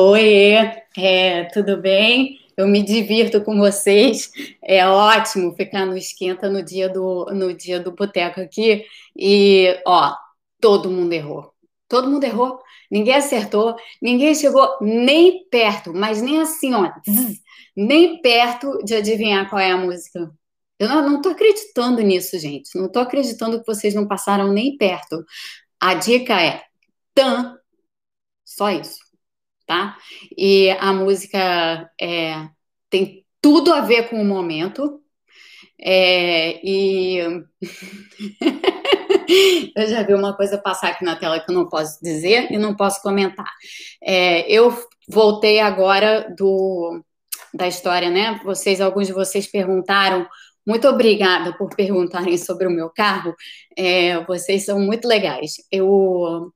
[0.00, 0.54] Oi,
[0.96, 2.38] é, tudo bem?
[2.56, 4.30] Eu me divirto com vocês.
[4.62, 8.86] É ótimo ficar no esquenta no dia do no dia do boteco aqui.
[9.16, 10.14] E ó,
[10.60, 11.52] todo mundo errou.
[11.88, 12.60] Todo mundo errou.
[12.88, 13.74] Ninguém acertou.
[14.00, 16.92] Ninguém chegou nem perto, mas nem assim, ó,
[17.76, 20.30] nem perto de adivinhar qual é a música.
[20.78, 22.70] Eu não, não tô acreditando nisso, gente.
[22.78, 25.24] Não tô acreditando que vocês não passaram nem perto.
[25.80, 26.62] A dica é
[27.14, 27.58] tan.
[28.44, 29.07] Só isso
[29.68, 29.96] tá?
[30.36, 32.48] E a música é,
[32.88, 35.00] tem tudo a ver com o momento.
[35.80, 37.18] É, e
[39.76, 42.56] eu já vi uma coisa passar aqui na tela que eu não posso dizer e
[42.56, 43.52] não posso comentar.
[44.02, 44.74] É, eu
[45.08, 47.04] voltei agora do
[47.54, 48.40] da história, né?
[48.44, 50.26] Vocês, alguns de vocês perguntaram.
[50.66, 53.34] Muito obrigada por perguntarem sobre o meu carro.
[53.76, 55.54] É, vocês são muito legais.
[55.70, 56.52] Eu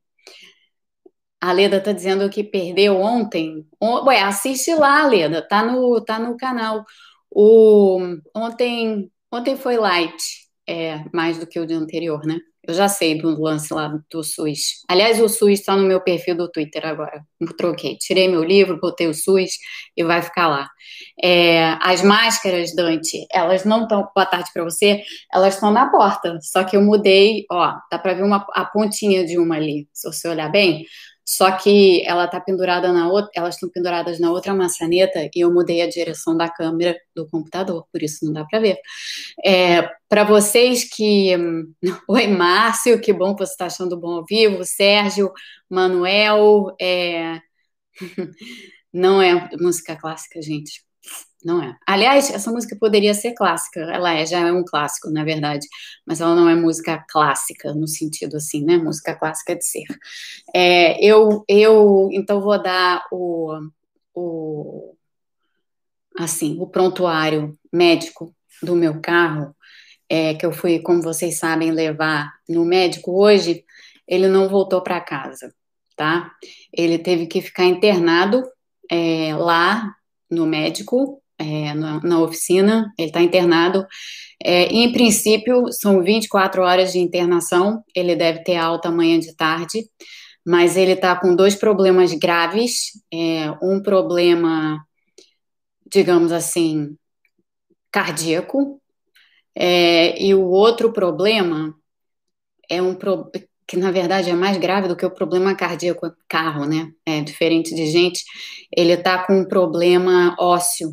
[1.43, 3.67] a Leda está dizendo que perdeu ontem.
[3.83, 6.85] Ué, assiste lá, Leda, tá no, tá no canal.
[7.29, 7.99] O,
[8.33, 10.23] ontem, ontem foi light,
[10.69, 12.39] é, mais do que o dia anterior, né?
[12.65, 14.85] Eu já sei do lance lá do SUS.
[14.89, 17.25] Aliás, o SUS está no meu perfil do Twitter agora.
[17.59, 17.97] troquei.
[17.97, 19.51] Tirei meu livro, botei o SUS
[19.97, 20.69] e vai ficar lá.
[21.21, 24.09] É, as máscaras, Dante, elas não estão.
[24.15, 25.03] Boa tarde para você.
[25.33, 26.39] Elas estão na porta.
[26.41, 30.09] Só que eu mudei, ó, dá para ver uma, a pontinha de uma ali, se
[30.09, 30.85] você olhar bem.
[31.25, 35.53] Só que ela tá pendurada na outra, elas estão penduradas na outra maçaneta e eu
[35.53, 38.79] mudei a direção da câmera do computador, por isso não dá para ver.
[39.45, 41.35] É, para vocês que.
[42.09, 44.65] Oi, Márcio, que bom que você está achando bom ao vivo.
[44.65, 45.33] Sérgio,
[45.71, 46.75] Manuel.
[46.81, 47.41] É...
[48.93, 50.83] Não é música clássica, gente.
[51.45, 51.77] Não é.
[51.87, 53.81] Aliás, essa música poderia ser clássica.
[53.81, 55.67] Ela é, já é um clássico, na verdade.
[56.07, 58.77] Mas ela não é música clássica, no sentido assim, né?
[58.77, 59.85] Música clássica de ser.
[60.55, 63.59] É, eu, eu, então, vou dar o,
[64.15, 64.95] o,
[66.19, 69.55] assim, o prontuário médico do meu carro,
[70.09, 73.65] é, que eu fui, como vocês sabem, levar no médico hoje.
[74.07, 75.53] Ele não voltou para casa,
[75.97, 76.33] tá?
[76.73, 78.45] Ele teve que ficar internado
[78.91, 79.93] é, lá
[80.31, 83.87] no médico é, na, na, oficina, ele está internado.
[84.43, 89.85] É, em princípio, são 24 horas de internação, ele deve ter alta amanhã de tarde,
[90.45, 94.85] mas ele está com dois problemas graves: é, um problema,
[95.91, 96.97] digamos assim,
[97.91, 98.81] cardíaco,
[99.55, 101.75] é, e o outro problema
[102.69, 102.97] é um
[103.67, 106.91] que na verdade é mais grave do que o problema cardíaco carro, né?
[107.07, 108.25] É diferente de gente.
[108.75, 110.93] Ele está com um problema ósseo,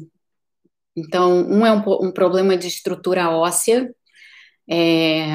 [1.00, 3.94] então, um é um, um problema de estrutura óssea,
[4.70, 5.26] é,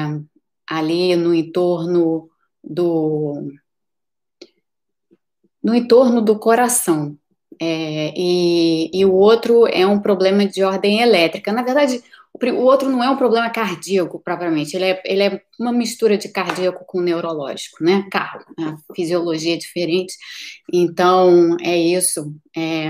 [0.67, 2.29] ali no entorno
[2.63, 3.51] do
[5.63, 7.17] no entorno do coração.
[7.59, 11.51] É, e, e, o outro é um problema de ordem elétrica.
[11.51, 12.03] Na verdade,
[12.33, 16.17] o, o, outro não é um problema cardíaco propriamente, ele é, ele é uma mistura
[16.17, 18.05] de cardíaco com neurológico, né?
[18.11, 18.77] Carro, né?
[18.95, 20.15] fisiologia diferente.
[20.71, 22.35] Então, é isso.
[22.55, 22.89] É,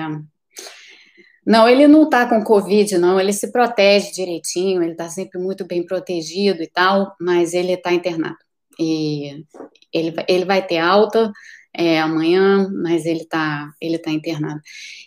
[1.45, 3.19] não, ele não está com Covid, não.
[3.19, 7.94] Ele se protege direitinho, ele está sempre muito bem protegido e tal, mas ele está
[7.94, 8.38] internado.
[8.79, 9.45] E
[9.94, 11.31] ele, ele vai ter alta
[11.73, 14.59] é, amanhã, mas ele está ele tá internado.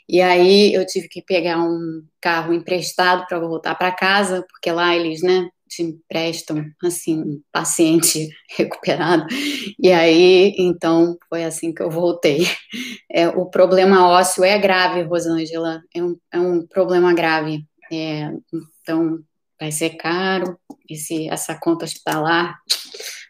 [0.09, 4.95] E aí eu tive que pegar um carro emprestado para voltar para casa, porque lá
[4.95, 9.27] eles, né, te emprestam, assim, paciente recuperado.
[9.79, 12.47] E aí, então, foi assim que eu voltei.
[13.11, 17.65] É, o problema ósseo é grave, Rosângela, é um, é um problema grave.
[17.93, 18.31] É,
[18.83, 19.19] então,
[19.59, 20.59] vai ser caro,
[20.89, 22.57] esse, essa conta hospitalar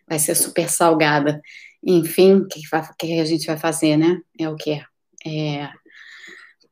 [0.09, 1.41] vai ser super salgada.
[1.85, 2.61] Enfim, o que,
[2.99, 4.21] que, a gente vai fazer, né?
[4.39, 4.83] É o que
[5.27, 5.71] é.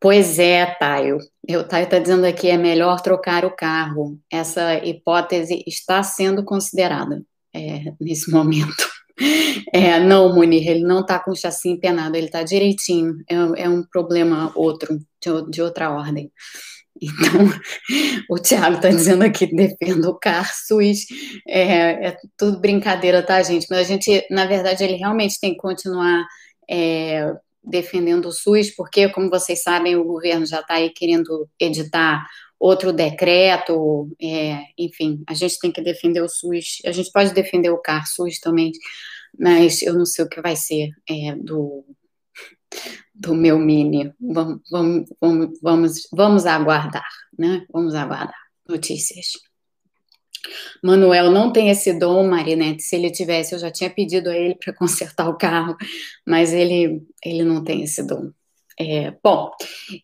[0.07, 1.19] Pois é, Taio.
[1.51, 4.17] O Taio está dizendo aqui é melhor trocar o carro.
[4.31, 8.89] Essa hipótese está sendo considerada é, nesse momento.
[9.73, 13.17] É, não, Munir, ele não está com o chassi empenado, ele está direitinho.
[13.29, 16.31] É, é, um problema outro, de, de outra ordem.
[17.03, 17.53] Então,
[18.31, 21.01] o Thiago está dizendo aqui, defenda o carro SUS.
[21.47, 23.67] É, é, tudo brincadeira, tá, gente?
[23.69, 26.25] Mas a gente, na verdade, ele realmente tem que continuar
[26.71, 27.35] é,
[27.67, 32.25] defendendo o SUS, porque, como vocês sabem, o governo já está aí querendo editar
[32.59, 37.71] outro decreto, é, enfim, a gente tem que defender o SUS, a gente pode defender
[37.71, 38.73] o CAR SUS também,
[39.39, 41.85] mas eu não sei o que vai ser é, do,
[43.15, 44.13] do meu mini.
[44.21, 47.09] Vamos, vamos, vamos, vamos, vamos aguardar,
[47.39, 47.67] né?
[47.71, 49.33] Vamos aguardar notícias.
[50.83, 52.83] Manuel não tem esse dom, Marinette.
[52.83, 55.77] Se ele tivesse, eu já tinha pedido a ele para consertar o carro,
[56.27, 58.31] mas ele, ele não tem esse dom.
[58.79, 59.51] É, bom,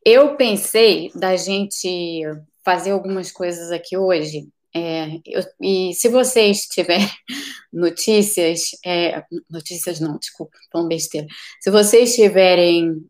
[0.04, 2.22] eu pensei da gente
[2.64, 4.48] fazer algumas coisas aqui hoje.
[4.74, 7.06] É, eu, e se vocês tiverem
[7.72, 11.26] notícias, é, notícias não, desculpa, tão besteira.
[11.60, 13.04] Se vocês tiverem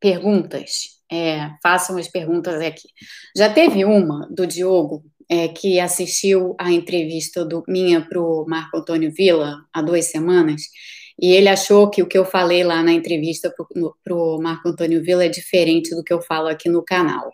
[0.00, 2.88] perguntas, é, façam as perguntas aqui.
[3.36, 8.76] Já teve uma do Diogo é, que assistiu a entrevista do, minha para o Marco
[8.76, 10.62] Antônio Villa há duas semanas,
[11.20, 13.52] e ele achou que o que eu falei lá na entrevista
[14.04, 17.30] para o Marco Antônio Villa é diferente do que eu falo aqui no canal.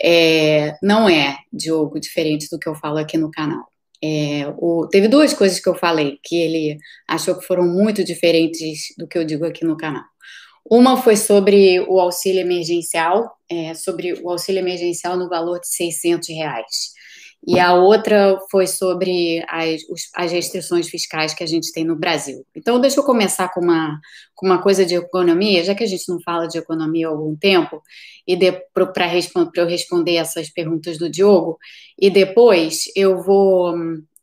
[0.00, 3.66] É, não é, Diogo, diferente do que eu falo aqui no canal.
[4.02, 6.78] É, o, teve duas coisas que eu falei que ele
[7.08, 10.04] achou que foram muito diferentes do que eu digo aqui no canal.
[10.70, 16.28] Uma foi sobre o auxílio emergencial, é, sobre o auxílio emergencial no valor de 600
[16.28, 16.92] reais.
[17.46, 19.80] E a outra foi sobre as,
[20.14, 22.44] as, restrições fiscais que a gente tem no Brasil.
[22.54, 23.98] Então, deixa eu começar com uma,
[24.34, 27.36] com uma coisa de economia, já que a gente não fala de economia há algum
[27.36, 27.80] tempo,
[28.26, 28.36] e
[28.92, 29.10] para
[29.56, 31.58] eu responder essas perguntas do Diogo,
[31.98, 33.74] e depois eu vou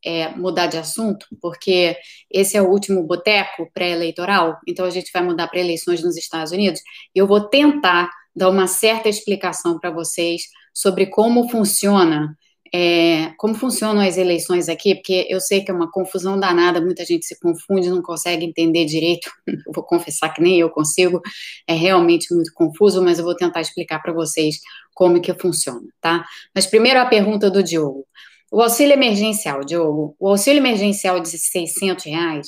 [0.06, 1.98] é, mudar de assunto, porque
[2.30, 6.52] esse é o último boteco pré-eleitoral, então a gente vai mudar para eleições nos Estados
[6.52, 6.82] Unidos,
[7.16, 12.38] e eu vou tentar dar uma certa explicação para vocês sobre como funciona
[12.74, 17.06] é, como funcionam as eleições aqui, porque eu sei que é uma confusão danada, muita
[17.06, 19.30] gente se confunde, não consegue entender direito.
[19.66, 21.22] Eu vou confessar que nem eu consigo,
[21.68, 24.60] é realmente muito confuso, mas eu vou tentar explicar para vocês
[24.94, 26.26] como que funciona, tá?
[26.54, 28.06] Mas primeiro a pergunta do Diogo.
[28.52, 32.48] O auxílio emergencial, Diogo, o auxílio emergencial de 600 reais,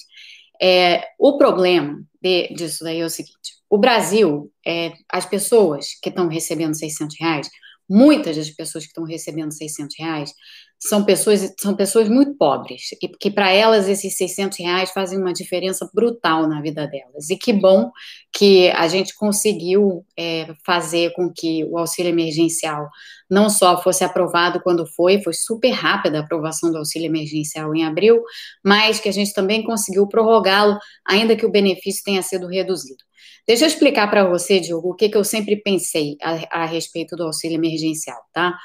[0.61, 6.09] é, o problema de, disso daí é o seguinte, o Brasil, é, as pessoas que
[6.09, 7.49] estão recebendo 600 reais,
[7.89, 10.33] muitas das pessoas que estão recebendo 600 reais
[10.79, 15.33] são pessoas, são pessoas muito pobres, e que para elas esses 600 reais fazem uma
[15.33, 17.29] diferença brutal na vida delas.
[17.29, 17.91] E que bom
[18.31, 22.89] que a gente conseguiu é, fazer com que o auxílio emergencial
[23.29, 27.83] não só fosse aprovado quando foi, foi super rápida a aprovação do auxílio emergencial em
[27.83, 28.21] abril,
[28.63, 33.06] mas que a gente também conseguiu prorrogá-lo, ainda que o benefício tenha sido reduzido.
[33.47, 37.15] Deixa eu explicar para você, Diogo, o que, que eu sempre pensei a, a respeito
[37.15, 38.57] do auxílio emergencial, tá?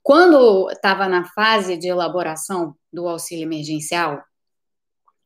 [0.00, 4.22] Quando estava na fase de elaboração do auxílio emergencial,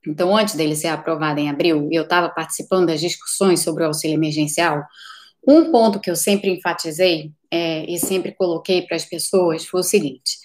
[0.07, 3.87] então antes dele ser aprovado em abril, e eu estava participando das discussões sobre o
[3.87, 4.83] auxílio emergencial,
[5.47, 9.85] um ponto que eu sempre enfatizei é, e sempre coloquei para as pessoas foi o
[9.85, 10.39] seguinte: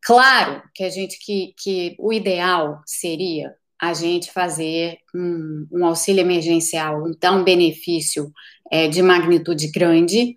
[0.00, 6.20] claro que a gente que, que o ideal seria a gente fazer um, um auxílio
[6.20, 8.32] emergencial, então um benefício
[8.70, 10.34] é, de magnitude grande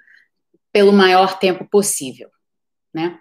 [0.72, 2.30] pelo maior tempo possível,
[2.94, 3.19] né?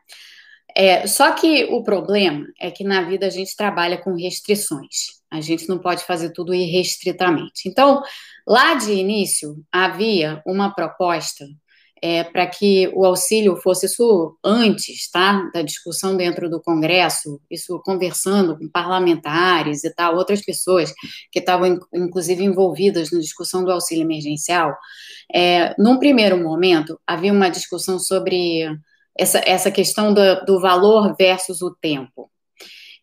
[0.76, 5.16] É, só que o problema é que na vida a gente trabalha com restrições.
[5.30, 7.66] A gente não pode fazer tudo irrestritamente.
[7.66, 8.02] Então,
[8.46, 11.46] lá de início, havia uma proposta
[12.02, 17.81] é, para que o auxílio fosse isso antes, tá, da discussão dentro do Congresso, isso
[17.84, 20.93] conversando com parlamentares e tal, outras pessoas
[21.32, 24.76] que estavam inclusive envolvidas na discussão do auxílio emergencial.
[25.32, 28.66] É, num primeiro momento, havia uma discussão sobre
[29.19, 32.31] essa, essa questão do, do valor versus o tempo.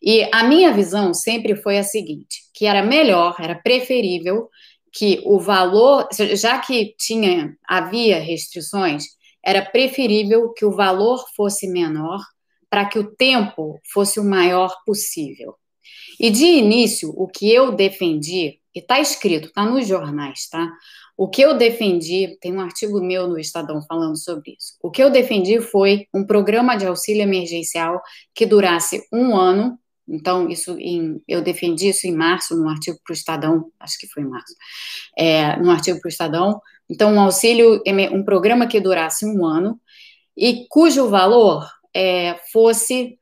[0.00, 4.48] E a minha visão sempre foi a seguinte: que era melhor, era preferível
[4.94, 9.04] que o valor, já que tinha havia restrições,
[9.44, 12.20] era preferível que o valor fosse menor
[12.70, 15.54] para que o tempo fosse o maior possível.
[16.18, 20.72] E de início, o que eu defendi, e está escrito, está nos jornais, tá?
[21.16, 24.74] O que eu defendi, tem um artigo meu no Estadão falando sobre isso.
[24.82, 28.00] O que eu defendi foi um programa de auxílio emergencial
[28.34, 33.12] que durasse um ano então, isso em, eu defendi isso em março, num artigo para
[33.12, 34.54] o Estadão, acho que foi em março,
[35.16, 36.60] é, num artigo para o Estadão.
[36.88, 37.82] Então, um auxílio,
[38.12, 39.80] um programa que durasse um ano
[40.36, 43.18] e cujo valor é, fosse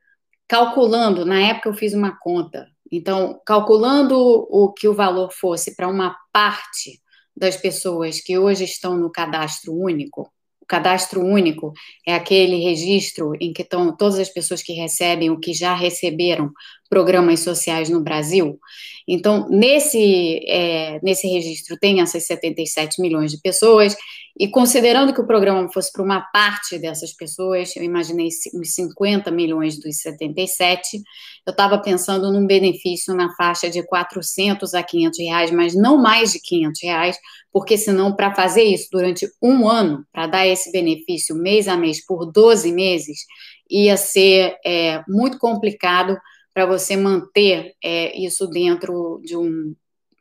[0.47, 5.87] calculando, na época eu fiz uma conta, então, calculando o que o valor fosse para
[5.87, 7.01] uma parte
[7.35, 10.31] das pessoas que hoje estão no cadastro único,
[10.63, 11.73] o cadastro único
[12.07, 16.51] é aquele registro em que estão todas as pessoas que recebem ou que já receberam
[16.93, 18.59] programas sociais no Brasil.
[19.07, 23.97] Então, nesse, é, nesse registro tem essas 77 milhões de pessoas,
[24.39, 29.31] e considerando que o programa fosse para uma parte dessas pessoas, eu imaginei uns 50
[29.31, 30.97] milhões dos 77,
[31.45, 36.31] eu estava pensando num benefício na faixa de 400 a 500 reais, mas não mais
[36.31, 37.17] de 500 reais,
[37.51, 42.05] porque senão, para fazer isso durante um ano, para dar esse benefício mês a mês
[42.05, 43.25] por 12 meses,
[43.69, 46.15] ia ser é, muito complicado
[46.53, 49.75] para você manter é, isso dentro de um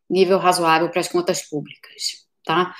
[0.09, 2.23] nível razoável para as contas públicas.
[2.45, 2.75] tá?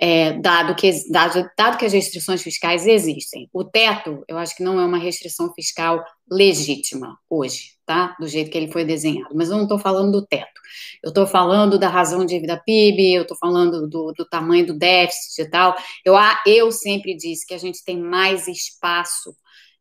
[0.00, 3.48] É, dado, que, dado, dado que as restrições fiscais existem.
[3.52, 8.16] O teto, eu acho que não é uma restrição fiscal legítima hoje, tá?
[8.18, 9.34] Do jeito que ele foi desenhado.
[9.34, 10.60] Mas eu não estou falando do teto.
[11.02, 14.76] Eu estou falando da razão de dívida PIB, eu estou falando do, do, tamanho do
[14.76, 15.76] déficit e tal.
[16.04, 16.14] Eu,
[16.46, 19.34] eu sempre disse que a gente tem mais espaço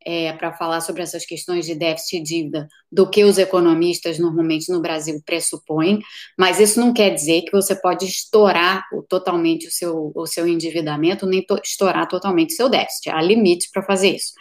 [0.05, 4.71] é, para falar sobre essas questões de déficit e dívida do que os economistas normalmente
[4.71, 5.99] no Brasil pressupõem,
[6.37, 11.25] mas isso não quer dizer que você pode estourar totalmente o seu, o seu endividamento,
[11.25, 13.09] nem to, estourar totalmente o seu déficit.
[13.09, 14.33] Há limite para fazer isso.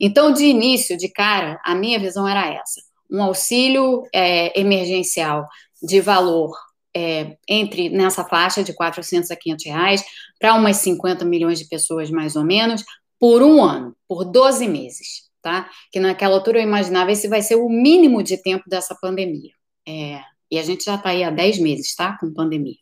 [0.00, 5.44] Então, de início, de cara, a minha visão era essa: um auxílio é, emergencial
[5.82, 6.52] de valor
[6.94, 10.04] é, entre nessa faixa de 400 a 500 reais
[10.38, 12.84] para umas 50 milhões de pessoas mais ou menos,
[13.18, 15.68] por um ano, por 12 meses, tá?
[15.92, 19.52] Que naquela altura eu imaginava esse vai ser o mínimo de tempo dessa pandemia.
[19.86, 20.20] É,
[20.50, 22.16] e a gente já está aí há 10 meses, tá?
[22.18, 22.76] Com pandemia.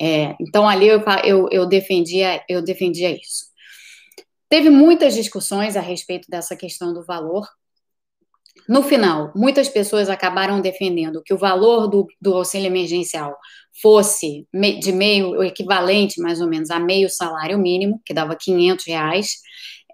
[0.00, 3.46] É, então ali eu, eu, eu, defendia, eu defendia isso.
[4.48, 7.46] Teve muitas discussões a respeito dessa questão do valor.
[8.68, 13.36] No final, muitas pessoas acabaram defendendo que o valor do, do auxílio emergencial
[13.80, 14.46] fosse
[14.80, 19.36] de meio, o equivalente mais ou menos a meio salário mínimo, que dava 500 reais,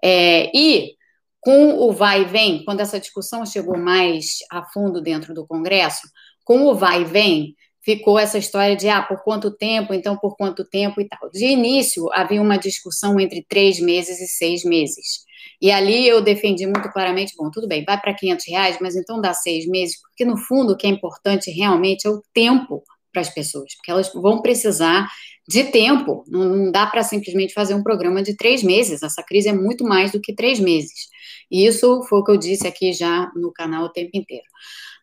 [0.03, 0.95] é, e
[1.39, 6.07] com o vai e vem, quando essa discussão chegou mais a fundo dentro do Congresso,
[6.45, 10.37] com o vai e vem, ficou essa história de, ah, por quanto tempo, então por
[10.37, 11.29] quanto tempo e tal.
[11.29, 15.25] De início, havia uma discussão entre três meses e seis meses.
[15.61, 19.19] E ali eu defendi muito claramente, bom, tudo bem, vai para 500 reais, mas então
[19.19, 22.83] dá seis meses, porque no fundo o que é importante realmente é o tempo
[23.13, 25.07] para as pessoas, porque elas vão precisar
[25.47, 29.49] de tempo, não, não dá para simplesmente fazer um programa de três meses, essa crise
[29.49, 31.07] é muito mais do que três meses.
[31.51, 34.45] E isso foi o que eu disse aqui já no canal o tempo inteiro.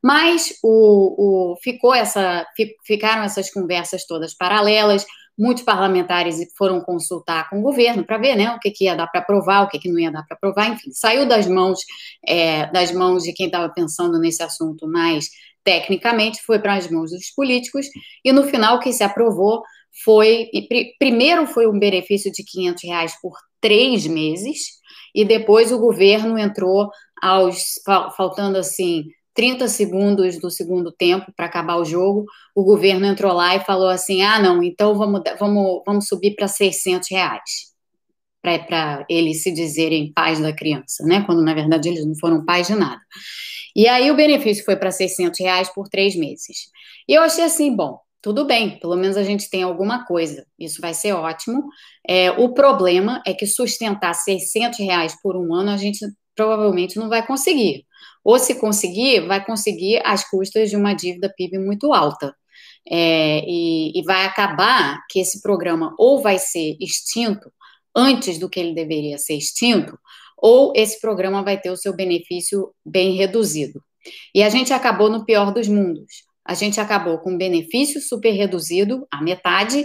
[0.02, 2.46] Mas o, o ficou essa,
[2.84, 5.06] ficaram essas conversas todas paralelas,
[5.40, 9.06] muitos parlamentares foram consultar com o governo para ver né, o que, que ia dar
[9.06, 11.80] para aprovar, o que, que não ia dar para aprovar, enfim, saiu das mãos
[12.26, 15.30] é, das mãos de quem estava pensando nesse assunto mais
[15.64, 17.86] tecnicamente foi para as mãos dos políticos,
[18.24, 19.62] e no final o que se aprovou
[20.04, 20.48] foi,
[20.98, 24.80] primeiro foi um benefício de 500 reais por três meses,
[25.14, 26.90] e depois o governo entrou
[27.20, 27.74] aos,
[28.16, 32.24] faltando assim, 30 segundos do segundo tempo para acabar o jogo,
[32.54, 36.48] o governo entrou lá e falou assim, ah, não, então vamos, vamos, vamos subir para
[36.48, 37.69] 600 reais,
[38.42, 42.66] para eles se dizerem pais da criança, né, quando na verdade eles não foram pais
[42.66, 43.00] de nada.
[43.74, 46.70] E aí o benefício foi para 600 reais por três meses.
[47.08, 50.80] E eu achei assim, bom, tudo bem, pelo menos a gente tem alguma coisa, isso
[50.80, 51.64] vai ser ótimo.
[52.06, 56.04] É, o problema é que sustentar 600 reais por um ano a gente
[56.34, 57.84] provavelmente não vai conseguir.
[58.24, 62.34] Ou se conseguir, vai conseguir às custas de uma dívida PIB muito alta.
[62.90, 67.50] É, e, e vai acabar que esse programa ou vai ser extinto
[67.94, 69.98] antes do que ele deveria ser extinto,
[70.36, 73.82] ou esse programa vai ter o seu benefício bem reduzido.
[74.34, 76.24] E a gente acabou no pior dos mundos.
[76.44, 79.84] A gente acabou com benefício super reduzido, a metade,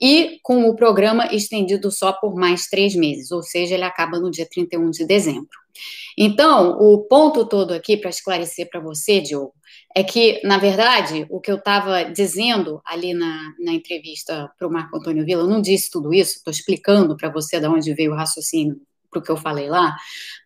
[0.00, 4.30] e com o programa estendido só por mais três meses, ou seja, ele acaba no
[4.30, 5.48] dia 31 de dezembro.
[6.16, 9.52] Então, o ponto todo aqui, para esclarecer para você, Diogo,
[9.96, 14.70] é que, na verdade, o que eu estava dizendo ali na, na entrevista para o
[14.70, 18.12] Marco Antônio Villa, eu não disse tudo isso, estou explicando para você de onde veio
[18.12, 18.76] o raciocínio
[19.10, 19.96] para o que eu falei lá,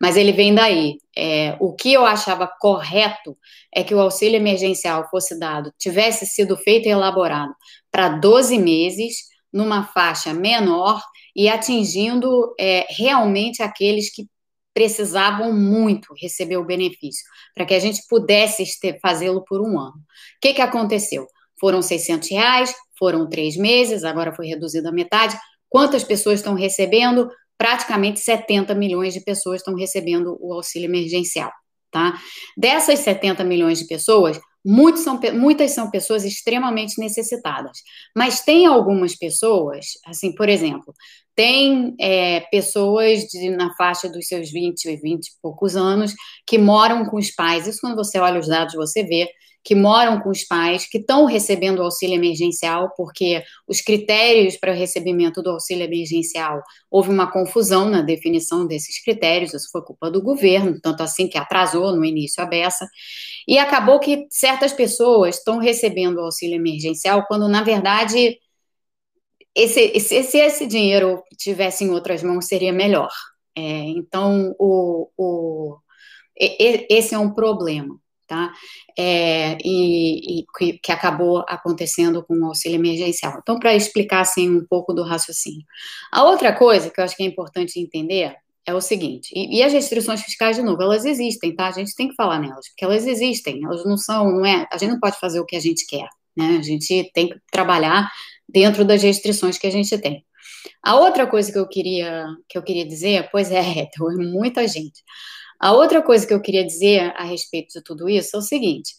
[0.00, 0.98] mas ele vem daí.
[1.16, 3.36] É, o que eu achava correto
[3.74, 7.52] é que o auxílio emergencial fosse dado, tivesse sido feito e elaborado
[7.90, 9.16] para 12 meses,
[9.52, 11.02] numa faixa menor
[11.34, 14.28] e atingindo é, realmente aqueles que
[14.74, 17.24] precisavam muito receber o benefício,
[17.54, 18.64] para que a gente pudesse
[19.00, 19.96] fazê-lo por um ano.
[19.96, 21.26] O que, que aconteceu?
[21.58, 25.38] Foram 600 reais, foram três meses, agora foi reduzido a metade.
[25.68, 27.28] Quantas pessoas estão recebendo?
[27.60, 31.52] praticamente 70 milhões de pessoas estão recebendo o auxílio emergencial,
[31.90, 32.18] tá?
[32.56, 34.40] Dessas 70 milhões de pessoas,
[34.96, 37.82] são, muitas são pessoas extremamente necessitadas,
[38.16, 40.94] mas tem algumas pessoas, assim, por exemplo,
[41.40, 46.14] tem é, pessoas de, na faixa dos seus 20, 20 e poucos anos
[46.46, 49.26] que moram com os pais, isso quando você olha os dados você vê,
[49.64, 54.72] que moram com os pais, que estão recebendo o auxílio emergencial, porque os critérios para
[54.72, 60.10] o recebimento do auxílio emergencial houve uma confusão na definição desses critérios, isso foi culpa
[60.10, 62.86] do governo, tanto assim que atrasou no início a beça,
[63.48, 68.36] e acabou que certas pessoas estão recebendo o auxílio emergencial quando, na verdade,
[69.54, 73.10] esse, se esse, esse dinheiro tivesse em outras mãos, seria melhor.
[73.56, 75.78] É, então, o, o,
[76.36, 77.98] esse é um problema
[78.30, 78.52] tá?
[78.96, 83.40] É, e, e que, que, acabou acontecendo com o auxílio emergencial.
[83.42, 85.66] Então, para explicar assim um pouco do raciocínio.
[86.12, 89.62] A outra coisa que eu acho que é importante entender é o seguinte, e, e,
[89.64, 91.66] as restrições fiscais, de novo, elas existem, tá?
[91.66, 94.78] A gente tem que falar nelas, porque elas existem, elas não são, não é, a
[94.78, 96.58] gente não pode fazer o que a gente quer, né?
[96.58, 98.08] A gente tem que trabalhar
[98.52, 100.24] dentro das restrições que a gente tem.
[100.82, 105.02] A outra coisa que eu queria, que eu queria dizer, pois é, então, muita gente.
[105.58, 108.94] A outra coisa que eu queria dizer a respeito de tudo isso é o seguinte: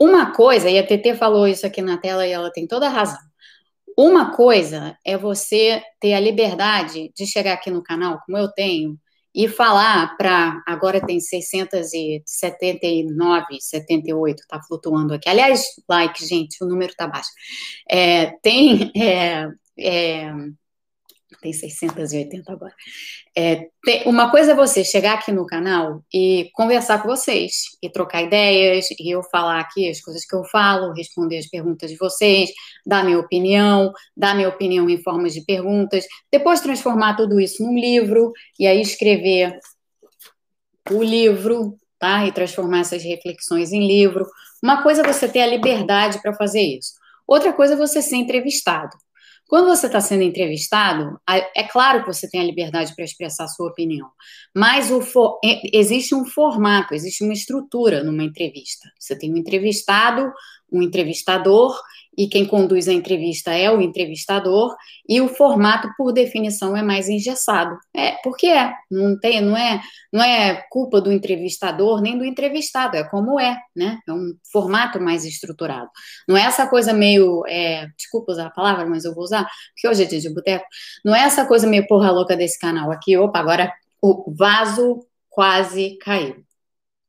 [0.00, 2.90] uma coisa, e a TT falou isso aqui na tela e ela tem toda a
[2.90, 3.20] razão.
[3.96, 8.98] Uma coisa é você ter a liberdade de chegar aqui no canal, como eu tenho,
[9.34, 10.62] e falar para.
[10.66, 15.28] Agora tem 679, 78, tá flutuando aqui.
[15.28, 17.30] Aliás, like, gente, o número tá baixo.
[17.90, 18.92] É, tem.
[18.96, 20.32] É, é,
[21.40, 22.74] tem 680 agora.
[23.36, 27.90] É, tem, uma coisa é você chegar aqui no canal e conversar com vocês, e
[27.90, 31.96] trocar ideias, e eu falar aqui as coisas que eu falo, responder as perguntas de
[31.96, 32.50] vocês,
[32.86, 37.78] dar minha opinião, dar minha opinião em formas de perguntas, depois transformar tudo isso num
[37.78, 39.58] livro, e aí escrever
[40.90, 42.26] o livro, tá?
[42.26, 44.26] E transformar essas reflexões em livro.
[44.62, 46.92] Uma coisa é você ter a liberdade para fazer isso.
[47.26, 48.96] Outra coisa é você ser entrevistado.
[49.54, 53.46] Quando você está sendo entrevistado, é claro que você tem a liberdade para expressar a
[53.46, 54.08] sua opinião,
[54.52, 58.90] mas for, é, existe um formato, existe uma estrutura numa entrevista.
[58.98, 60.28] Você tem um entrevistado,
[60.72, 61.80] um entrevistador
[62.16, 64.74] e quem conduz a entrevista é o entrevistador,
[65.08, 67.76] e o formato, por definição, é mais engessado.
[67.94, 69.80] É, porque é, não tem, não é,
[70.12, 73.98] não é culpa do entrevistador nem do entrevistado, é como é, né?
[74.08, 75.90] É um formato mais estruturado.
[76.28, 79.88] Não é essa coisa meio, é, desculpa usar a palavra, mas eu vou usar, porque
[79.88, 80.64] hoje é dia de boteco,
[81.04, 85.98] não é essa coisa meio porra louca desse canal aqui, opa, agora o vaso quase
[85.98, 86.44] caiu,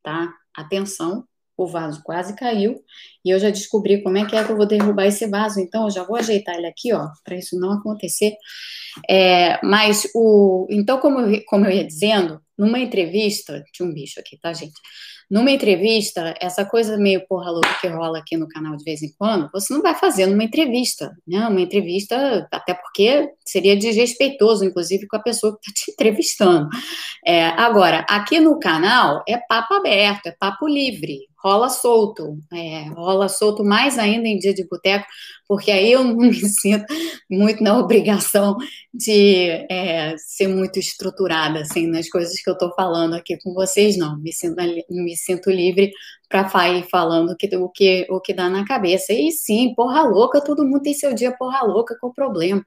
[0.04, 0.34] tá?
[0.56, 1.26] Atenção,
[1.58, 2.82] o vaso quase caiu
[3.24, 5.60] e eu já descobri como é que é que eu vou derrubar esse vaso.
[5.60, 8.36] Então, eu já vou ajeitar ele aqui, ó, para isso não acontecer.
[9.10, 14.38] É, mas o, então, como como eu ia dizendo, numa entrevista, tinha um bicho aqui,
[14.40, 14.74] tá, gente?
[15.30, 19.12] Numa entrevista, essa coisa meio porra louca que rola aqui no canal de vez em
[19.18, 21.48] quando, você não vai fazer numa entrevista, né?
[21.48, 26.70] Uma entrevista, até porque seria desrespeitoso, inclusive, com a pessoa que está te entrevistando.
[27.26, 33.30] É, agora, aqui no canal é papo aberto, é papo livre, rola solto, é, rola
[33.30, 35.06] solto mais ainda em dia de boteco,
[35.48, 36.86] porque aí eu não me sinto
[37.30, 38.58] muito na obrigação
[38.92, 43.98] de é, ser muito estruturada assim nas coisas que eu estou falando aqui com vocês,
[43.98, 44.18] não.
[44.20, 44.56] Me sinto,
[44.90, 45.92] me sinto livre
[46.30, 49.14] para ir falando o que, o, que, o que dá na cabeça.
[49.14, 52.64] E sim, porra louca, todo mundo tem seu dia porra louca, qual o problema?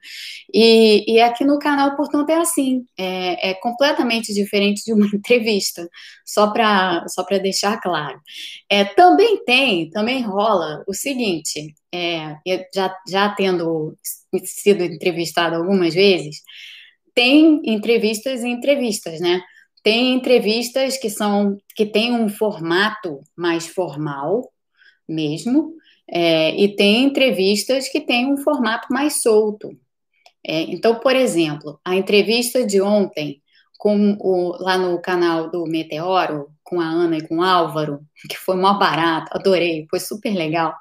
[0.52, 5.88] E, e aqui no canal, portanto, é assim, é, é completamente diferente de uma entrevista,
[6.26, 8.20] só para só deixar claro.
[8.68, 12.36] É, também tem, também rola o seguinte, é,
[12.74, 13.96] já, já tendo
[14.44, 16.42] sido entrevistada algumas vezes,
[17.14, 19.42] tem entrevistas e entrevistas, né?
[19.82, 24.50] Tem entrevistas que são que têm um formato mais formal
[25.08, 25.74] mesmo,
[26.10, 29.70] é, e tem entrevistas que têm um formato mais solto.
[30.44, 33.42] É, então, por exemplo, a entrevista de ontem
[33.78, 38.36] com o, lá no canal do Meteoro, com a Ana e com o Álvaro, que
[38.36, 40.74] foi mó barato, adorei, foi super legal.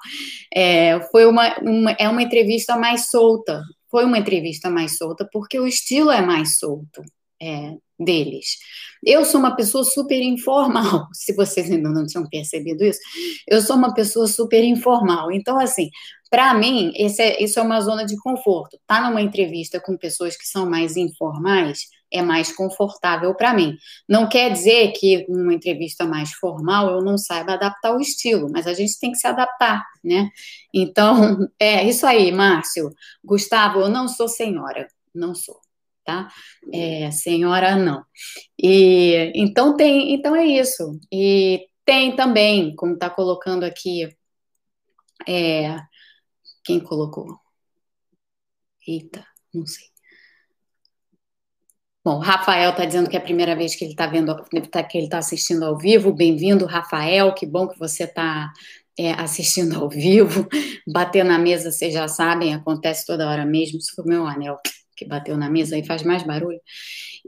[0.52, 5.58] É, foi uma, uma, é uma entrevista mais solta, foi uma entrevista mais solta, porque
[5.60, 7.02] o estilo é mais solto
[7.40, 8.58] é, deles.
[9.04, 13.00] Eu sou uma pessoa super informal, se vocês ainda não tinham percebido isso,
[13.46, 15.32] eu sou uma pessoa super informal.
[15.32, 15.90] Então, assim,
[16.30, 18.78] para mim, é, isso é uma zona de conforto.
[18.86, 23.76] Tá numa entrevista com pessoas que são mais informais é mais confortável para mim.
[24.08, 28.66] Não quer dizer que numa entrevista mais formal eu não saiba adaptar o estilo, mas
[28.66, 30.30] a gente tem que se adaptar, né?
[30.72, 32.90] Então, é isso aí, Márcio.
[33.24, 35.60] Gustavo, eu não sou senhora, não sou
[36.08, 36.26] tá?
[36.72, 38.02] É, senhora não.
[38.58, 40.98] E então tem, então é isso.
[41.12, 44.08] E tem também, como está colocando aqui,
[45.26, 45.76] é,
[46.64, 47.26] quem colocou?
[48.86, 49.86] Eita, não sei.
[52.02, 54.34] Bom, Rafael está dizendo que é a primeira vez que ele está vendo,
[54.70, 56.10] tá, que ele está assistindo ao vivo.
[56.10, 57.34] Bem-vindo, Rafael.
[57.34, 58.50] Que bom que você está
[58.98, 60.48] é, assistindo ao vivo.
[60.90, 63.78] Bater na mesa, vocês já sabem, acontece toda hora mesmo.
[63.78, 64.58] Isso foi meu anel
[64.98, 66.60] que bateu na mesa e faz mais barulho.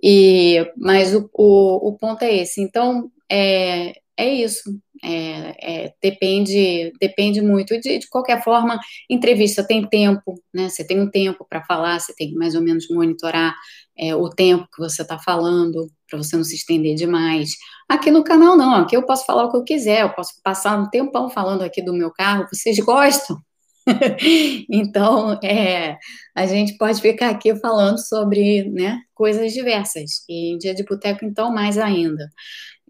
[0.02, 2.61] E, mas o, o, o ponto é esse.
[2.61, 4.62] Então, é, é isso.
[5.02, 7.78] É, é, depende, depende muito.
[7.80, 8.78] De, de qualquer forma,
[9.09, 10.68] entrevista tem tempo, né?
[10.68, 13.54] Você tem um tempo para falar, você tem que mais ou menos monitorar
[13.96, 17.52] é, o tempo que você está falando, para você não se estender demais.
[17.88, 20.78] Aqui no canal, não, aqui eu posso falar o que eu quiser, eu posso passar
[20.78, 23.38] um tempão falando aqui do meu carro, vocês gostam?
[24.70, 25.96] então, é,
[26.34, 30.24] a gente pode ficar aqui falando sobre né, coisas diversas.
[30.28, 32.30] E em dia de boteco, então, mais ainda.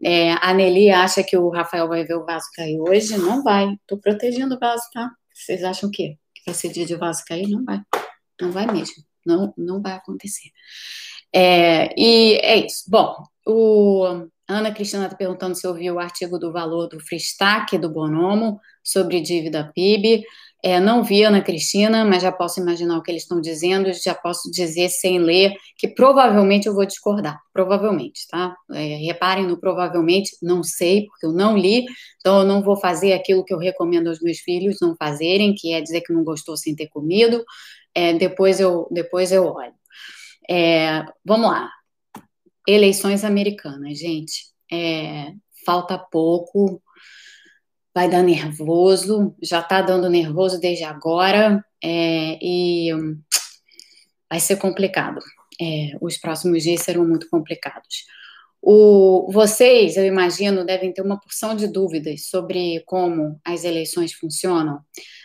[0.02, 3.16] É, a Nelly acha que o Rafael vai ver o vaso cair hoje?
[3.18, 3.74] Não vai.
[3.74, 5.10] Estou protegendo o vaso, tá?
[5.32, 6.16] Vocês acham o quê?
[6.34, 7.48] Que vai ser dia de vaso cair?
[7.48, 7.80] Não vai.
[8.40, 9.04] Não vai mesmo.
[9.26, 10.50] Não, não vai acontecer.
[11.32, 12.84] É, e é isso.
[12.88, 17.78] Bom, o a Ana Cristina está perguntando se ouviu o artigo do valor do Fristac
[17.78, 20.24] do Bonomo sobre dívida PIB.
[20.62, 24.14] É, não vi Ana Cristina, mas já posso imaginar o que eles estão dizendo, já
[24.14, 28.54] posso dizer sem ler que provavelmente eu vou discordar, provavelmente, tá?
[28.72, 31.86] É, reparem no provavelmente, não sei, porque eu não li,
[32.18, 35.72] então eu não vou fazer aquilo que eu recomendo aos meus filhos não fazerem, que
[35.72, 37.42] é dizer que não gostou sem ter comido,
[37.94, 39.72] é, depois, eu, depois eu olho.
[40.48, 41.70] É, vamos lá,
[42.66, 45.32] eleições americanas, gente, é,
[45.64, 46.82] falta pouco,
[47.94, 52.90] vai dar nervoso, já está dando nervoso desde agora, é, e
[54.28, 55.20] vai ser complicado.
[55.60, 58.04] É, os próximos dias serão muito complicados.
[58.62, 64.80] O, vocês, eu imagino, devem ter uma porção de dúvidas sobre como as eleições funcionam.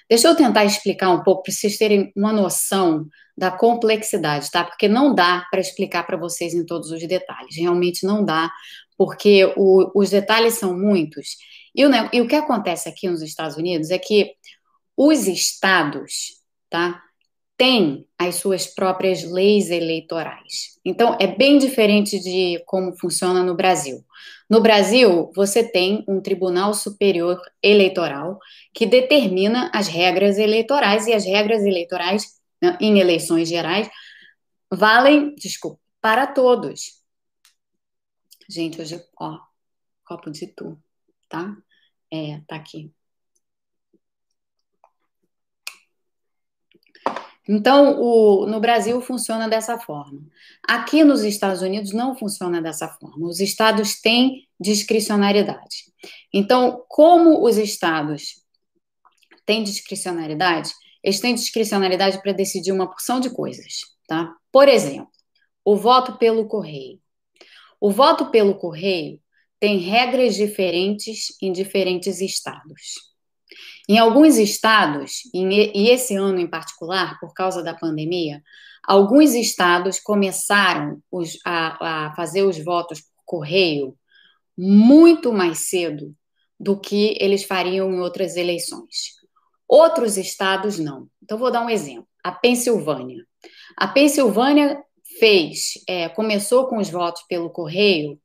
[0.10, 4.64] Deixa eu tentar explicar um pouco para vocês terem uma noção da complexidade, tá?
[4.64, 7.58] Porque não dá para explicar para vocês em todos os detalhes.
[7.58, 8.50] Realmente não dá,
[8.98, 11.38] porque o, os detalhes são muitos
[11.76, 14.34] e o, e o que acontece aqui nos Estados Unidos é que
[14.96, 17.02] os estados, tá?
[17.58, 20.78] têm as suas próprias leis eleitorais.
[20.84, 24.04] Então, é bem diferente de como funciona no Brasil.
[24.50, 28.40] No Brasil, você tem um Tribunal Superior Eleitoral
[28.74, 32.26] que determina as regras eleitorais, e as regras eleitorais,
[32.62, 33.90] né, em eleições gerais,
[34.72, 37.05] valem, desculpa, para todos.
[38.50, 39.40] Gente, hoje, ó,
[40.06, 40.78] copo de tu,
[41.28, 41.58] tá?
[42.12, 42.94] É, tá aqui.
[47.48, 50.20] Então, o, no Brasil funciona dessa forma.
[50.68, 53.28] Aqui nos Estados Unidos não funciona dessa forma.
[53.28, 55.94] Os estados têm discricionariedade.
[56.34, 58.44] Então, como os estados
[59.46, 64.36] têm discricionariedade, eles têm discricionariedade para decidir uma porção de coisas, tá?
[64.52, 65.12] Por exemplo,
[65.64, 67.00] o voto pelo correio.
[67.80, 69.20] O voto pelo correio
[69.60, 73.16] tem regras diferentes em diferentes estados.
[73.88, 78.42] Em alguns estados, e esse ano em particular, por causa da pandemia,
[78.84, 83.96] alguns estados começaram os, a, a fazer os votos por correio
[84.58, 86.16] muito mais cedo
[86.60, 89.16] do que eles fariam em outras eleições.
[89.68, 91.08] Outros estados não.
[91.22, 92.08] Então, vou dar um exemplo.
[92.24, 93.26] A Pensilvânia.
[93.78, 94.82] A Pensilvânia
[95.20, 98.20] fez, é, começou com os votos pelo correio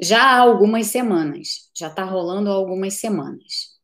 [0.00, 3.78] já há algumas semanas, já está rolando há algumas semanas.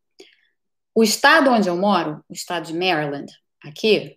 [0.95, 3.31] O estado onde eu moro, o estado de Maryland,
[3.63, 4.17] aqui,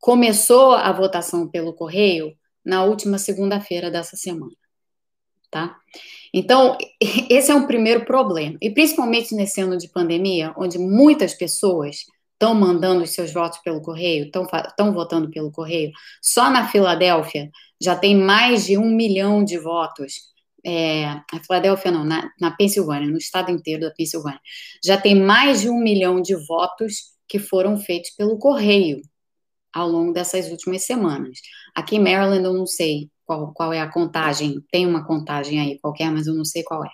[0.00, 4.52] começou a votação pelo correio na última segunda-feira dessa semana,
[5.48, 5.76] tá?
[6.34, 6.76] Então,
[7.30, 8.58] esse é um primeiro problema.
[8.60, 12.04] E principalmente nesse ano de pandemia, onde muitas pessoas
[12.38, 15.90] estão mandando os seus votos pelo correio, estão votando pelo correio,
[16.22, 20.28] só na Filadélfia já tem mais de um milhão de votos
[20.64, 24.40] é, a Filadélfia não, na, na Pensilvânia, no estado inteiro da Pensilvânia,
[24.84, 29.00] já tem mais de um milhão de votos que foram feitos pelo correio
[29.72, 31.38] ao longo dessas últimas semanas.
[31.74, 35.78] Aqui em Maryland eu não sei qual, qual é a contagem, tem uma contagem aí
[35.78, 36.88] qualquer, mas eu não sei qual é.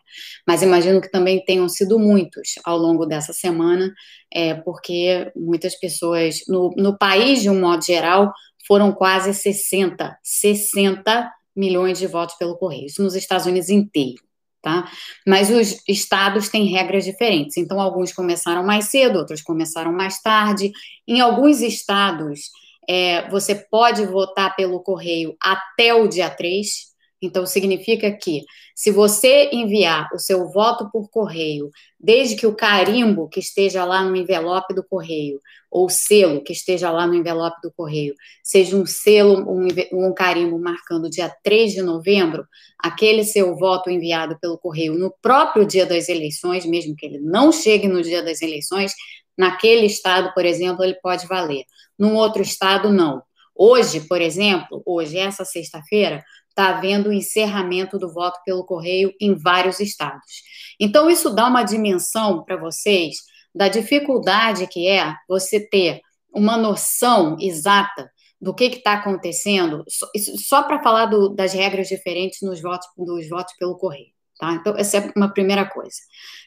[0.45, 3.95] Mas imagino que também tenham sido muitos ao longo dessa semana,
[4.33, 8.33] é, porque muitas pessoas, no, no país de um modo geral,
[8.67, 14.21] foram quase 60, 60 milhões de votos pelo correio, isso nos Estados Unidos inteiro.
[14.61, 14.91] Tá?
[15.29, 17.59] Mas os estados têm regras diferentes.
[17.59, 20.73] Então, alguns começaram mais cedo, outros começaram mais tarde.
[21.07, 22.49] Em alguns estados,
[22.89, 26.95] é, você pode votar pelo correio até o dia 3.
[27.23, 28.43] Então, significa que
[28.75, 34.05] se você enviar o seu voto por correio, desde que o carimbo que esteja lá
[34.05, 38.85] no envelope do correio ou selo que esteja lá no envelope do correio, seja um
[38.85, 42.47] selo, um, um carimbo marcando dia 3 de novembro,
[42.79, 47.51] aquele seu voto enviado pelo correio no próprio dia das eleições, mesmo que ele não
[47.53, 48.93] chegue no dia das eleições,
[49.37, 51.65] naquele estado, por exemplo, ele pode valer.
[51.99, 53.23] Num outro estado, não.
[53.55, 59.35] Hoje, por exemplo, hoje, essa sexta-feira, está havendo o encerramento do voto pelo correio em
[59.35, 60.43] vários estados.
[60.81, 63.17] Então, isso dá uma dimensão para vocês
[63.55, 66.01] da dificuldade que é você ter
[66.33, 72.41] uma noção exata do que está acontecendo, só, só para falar do, das regras diferentes
[72.43, 74.14] nos votos, dos votos pelo correio.
[74.39, 74.53] Tá?
[74.55, 75.97] Então, essa é uma primeira coisa.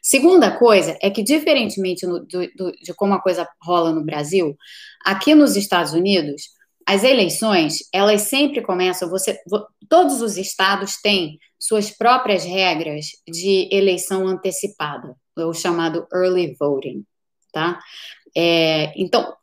[0.01, 4.55] Segunda coisa é que, diferentemente no, do, do, de como a coisa rola no Brasil,
[5.05, 6.49] aqui nos Estados Unidos,
[6.85, 9.37] as eleições, elas sempre começam, você,
[9.89, 17.03] todos os estados têm suas próprias regras de eleição antecipada, o chamado early voting,
[17.51, 17.79] tá?
[18.35, 19.33] É, então,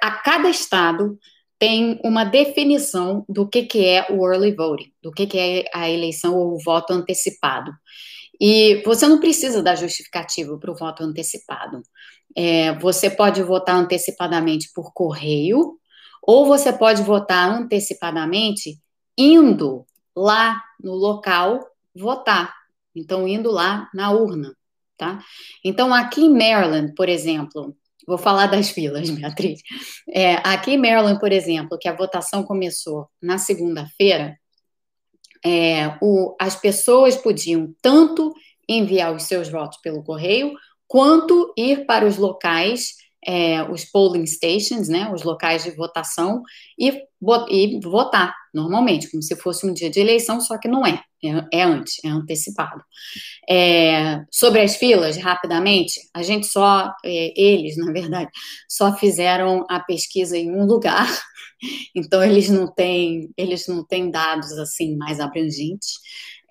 [0.00, 1.18] a cada estado
[1.64, 5.88] tem uma definição do que, que é o early voting, do que, que é a
[5.88, 7.72] eleição ou o voto antecipado.
[8.38, 11.80] E você não precisa dar justificativo para o voto antecipado.
[12.36, 15.78] É, você pode votar antecipadamente por correio,
[16.22, 18.78] ou você pode votar antecipadamente
[19.16, 22.52] indo lá no local votar.
[22.94, 24.54] Então, indo lá na urna,
[24.98, 25.18] tá?
[25.64, 27.74] Então, aqui em Maryland, por exemplo,
[28.06, 29.60] Vou falar das filas, Beatriz.
[30.08, 34.36] É, aqui em Maryland, por exemplo, que a votação começou na segunda-feira,
[35.44, 35.98] é,
[36.40, 38.32] as pessoas podiam tanto
[38.68, 40.54] enviar os seus votos pelo correio,
[40.86, 46.42] quanto ir para os locais é, os polling stations, né, os locais de votação,
[46.78, 47.02] e,
[47.50, 51.60] e, votar normalmente, como se fosse um dia de eleição, só que não é, é,
[51.60, 52.82] é antes, é antecipado.
[53.48, 58.30] É, sobre as filas, rapidamente, a gente só, é, eles, na verdade,
[58.68, 61.08] só fizeram a pesquisa em um lugar,
[61.96, 65.94] então eles não têm, eles não têm dados assim mais abrangentes.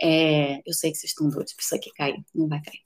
[0.03, 2.79] É, eu sei que vocês estão doidos para isso aqui cair, não vai cair.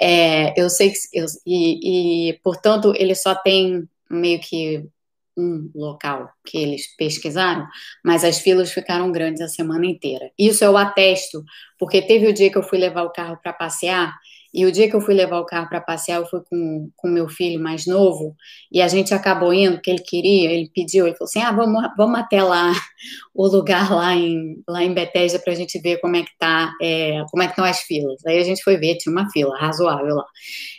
[0.00, 0.98] É, eu sei que.
[1.12, 4.88] Eu, e, e, portanto, ele só tem meio que
[5.36, 7.66] um local que eles pesquisaram,
[8.04, 10.30] mas as filas ficaram grandes a semana inteira.
[10.38, 11.44] Isso eu atesto,
[11.78, 14.14] porque teve o dia que eu fui levar o carro para passear
[14.54, 17.08] e o dia que eu fui levar o carro para passear, eu fui com o
[17.08, 18.36] meu filho mais novo,
[18.70, 21.82] e a gente acabou indo, que ele queria, ele pediu, ele falou assim: ah, vamos,
[21.96, 22.72] vamos até lá,
[23.34, 26.72] o lugar lá em, lá em Bethesda, para a gente ver como é que tá,
[26.80, 28.24] é, como é que estão as filas.
[28.24, 30.26] Aí a gente foi ver, tinha uma fila razoável lá.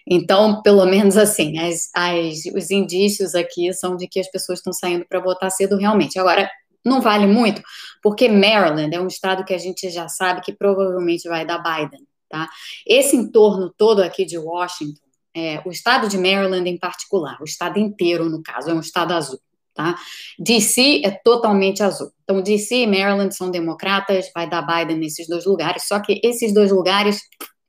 [0.08, 4.72] Então, pelo menos assim, as, as, os indícios aqui são de que as pessoas estão
[4.72, 6.18] saindo para votar cedo realmente.
[6.18, 6.50] Agora,
[6.86, 7.62] não vale muito,
[8.02, 12.06] porque Maryland é um estado que a gente já sabe que provavelmente vai dar Biden.
[12.30, 12.50] Tá?
[12.86, 15.00] Esse entorno todo aqui de Washington,
[15.36, 19.14] é, o estado de Maryland em particular, o estado inteiro, no caso, é um estado
[19.14, 19.40] azul.
[19.74, 19.96] Tá?
[20.40, 22.10] DC é totalmente azul.
[22.24, 26.54] Então, DC e Maryland são democratas, vai dar Biden nesses dois lugares, só que esses
[26.54, 27.20] dois lugares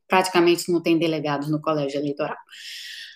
[0.06, 2.36] praticamente não tem delegados no colégio eleitoral.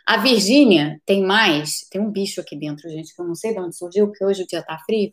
[0.05, 3.61] A Virgínia tem mais, tem um bicho aqui dentro, gente, que eu não sei de
[3.61, 5.09] onde surgiu, porque hoje o dia tá frio,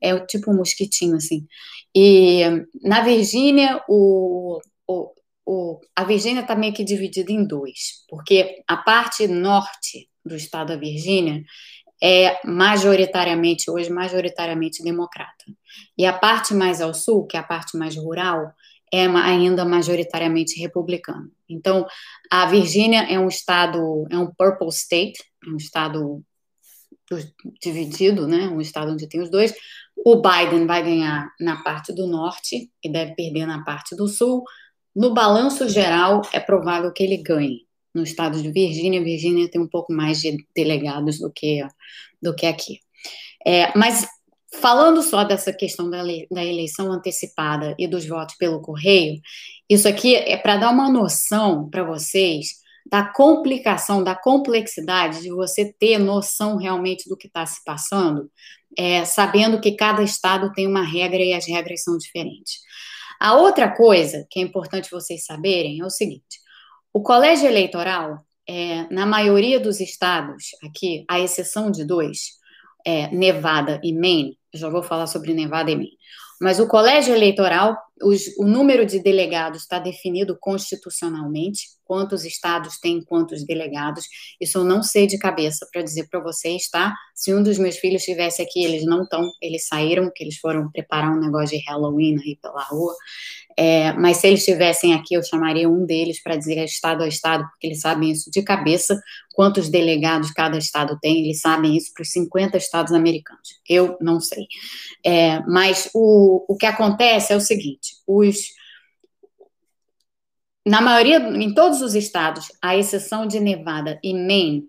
[0.00, 1.46] é tipo um mosquitinho, assim.
[1.94, 2.40] E
[2.82, 5.12] na Virgínia, o, o,
[5.50, 10.68] o, a Virgínia está meio que dividida em dois, porque a parte norte do estado
[10.68, 11.42] da Virgínia
[12.02, 15.46] é majoritariamente, hoje, majoritariamente democrata.
[15.96, 18.52] E a parte mais ao sul, que é a parte mais rural,
[18.92, 21.30] é ainda majoritariamente republicana.
[21.48, 21.86] Então,
[22.30, 26.22] a Virgínia é um estado, é um purple state, é um estado
[27.62, 28.48] dividido, né?
[28.48, 29.54] Um estado onde tem os dois.
[29.96, 34.44] O Biden vai ganhar na parte do norte e deve perder na parte do sul.
[34.98, 37.68] No balanço geral, é provável que ele ganhe.
[37.94, 41.64] No estado de Virgínia, Virgínia tem um pouco mais de delegados do que,
[42.20, 42.80] do que aqui.
[43.46, 44.08] É, mas
[44.60, 49.20] falando só dessa questão da, da eleição antecipada e dos votos pelo correio,
[49.70, 55.72] isso aqui é para dar uma noção para vocês da complicação, da complexidade de você
[55.78, 58.28] ter noção realmente do que está se passando,
[58.76, 62.66] é, sabendo que cada estado tem uma regra e as regras são diferentes.
[63.20, 66.40] A outra coisa que é importante vocês saberem é o seguinte:
[66.92, 72.38] o colégio eleitoral, é, na maioria dos estados, aqui, à exceção de dois,
[72.86, 75.98] é, Nevada e Maine, já vou falar sobre Nevada e Maine,
[76.40, 83.02] mas o colégio eleitoral, os, o número de delegados está definido constitucionalmente, quantos estados têm
[83.02, 84.04] quantos delegados.
[84.38, 86.94] Isso eu não sei de cabeça para dizer para vocês, tá?
[87.14, 90.70] Se um dos meus filhos estivesse aqui, eles não estão, eles saíram, que eles foram
[90.70, 92.94] preparar um negócio de Halloween aí pela rua.
[93.56, 97.44] É, mas se eles estivessem aqui, eu chamaria um deles para dizer estado a estado,
[97.48, 99.00] porque eles sabem isso de cabeça,
[99.34, 103.60] quantos delegados cada estado tem, eles sabem isso para os 50 estados americanos.
[103.68, 104.46] Eu não sei.
[105.04, 108.38] É, mas o, o que acontece é o seguinte: os.
[110.66, 114.68] Na maioria, em todos os estados, à exceção de Nevada e Maine,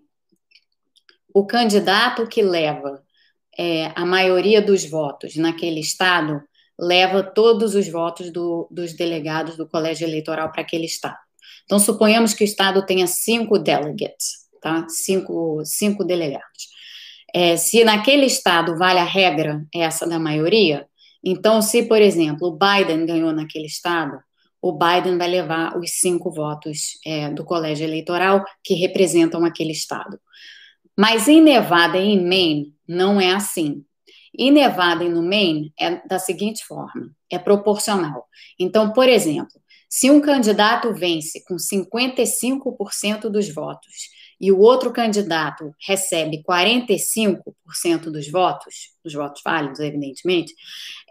[1.34, 3.02] o candidato que leva
[3.58, 6.42] é, a maioria dos votos naquele estado
[6.78, 11.18] leva todos os votos do, dos delegados do colégio eleitoral para aquele estado.
[11.64, 14.86] Então, suponhamos que o estado tenha cinco delegates, tá?
[14.88, 16.68] Cinco, cinco delegados.
[17.34, 20.88] É, se naquele estado vale a regra essa da maioria,
[21.24, 24.18] então, se, por exemplo, o Biden ganhou naquele estado,
[24.60, 30.20] o Biden vai levar os cinco votos é, do colégio eleitoral que representam aquele estado.
[30.96, 33.84] Mas em Nevada e em Maine não é assim.
[34.38, 38.26] Em Nevada e no Maine é da seguinte forma: é proporcional.
[38.58, 45.74] Então, por exemplo, se um candidato vence com 55% dos votos e o outro candidato
[45.86, 47.42] recebe 45%
[48.04, 50.54] dos votos, dos votos válidos, evidentemente,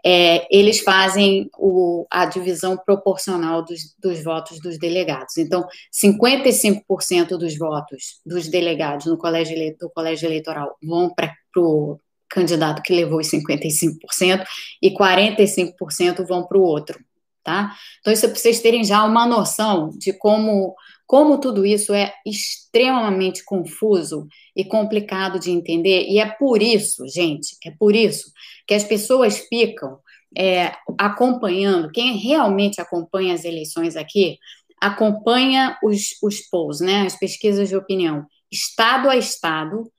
[0.04, 5.36] é, eles fazem o, a divisão proporcional dos, dos, votos dos delegados.
[5.36, 12.82] Então, 55% dos votos dos delegados no colégio, do colégio eleitoral vão para o candidato
[12.82, 14.44] que levou os 55%
[14.80, 16.98] e 45% vão para o outro,
[17.42, 17.76] tá?
[18.00, 20.74] Então, isso é para vocês terem já uma noção de como,
[21.10, 27.56] como tudo isso é extremamente confuso e complicado de entender, e é por isso, gente,
[27.64, 28.30] é por isso
[28.64, 29.98] que as pessoas ficam
[30.38, 34.38] é, acompanhando, quem realmente acompanha as eleições aqui,
[34.80, 39.90] acompanha os, os polls, né, as pesquisas de opinião, estado a estado,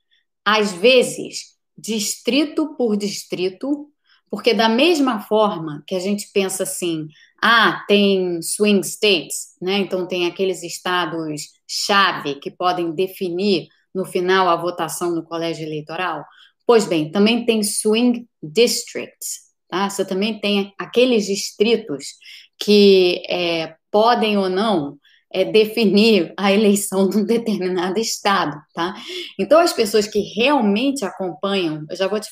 [0.42, 3.86] às vezes distrito por distrito,
[4.30, 7.06] porque da mesma forma que a gente pensa assim,
[7.42, 9.78] ah, tem swing states, né?
[9.78, 16.24] Então tem aqueles estados chave que podem definir no final a votação no colégio eleitoral.
[16.64, 19.90] Pois bem, também tem swing districts, tá?
[19.90, 22.06] Você também tem aqueles distritos
[22.58, 24.96] que é, podem ou não
[25.32, 28.94] é, definir a eleição de um determinado estado, tá?
[29.38, 32.28] Então, as pessoas que realmente acompanham, eu já vou te,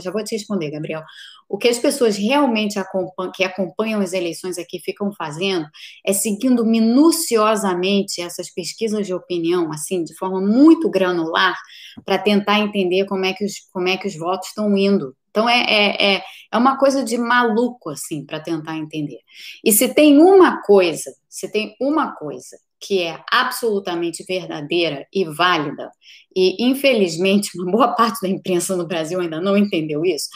[0.00, 1.02] já vou te responder, Gabriel,
[1.48, 5.66] o que as pessoas realmente acompanham, que acompanham as eleições aqui ficam fazendo
[6.04, 11.56] é seguindo minuciosamente essas pesquisas de opinião, assim, de forma muito granular,
[12.04, 15.16] para tentar entender como é que os, como é que os votos estão indo.
[15.30, 19.20] Então, é, é, é, é uma coisa de maluco, assim, para tentar entender.
[19.64, 25.90] E se tem uma coisa, se tem uma coisa que é absolutamente verdadeira e válida,
[26.34, 30.28] e infelizmente uma boa parte da imprensa no Brasil ainda não entendeu isso,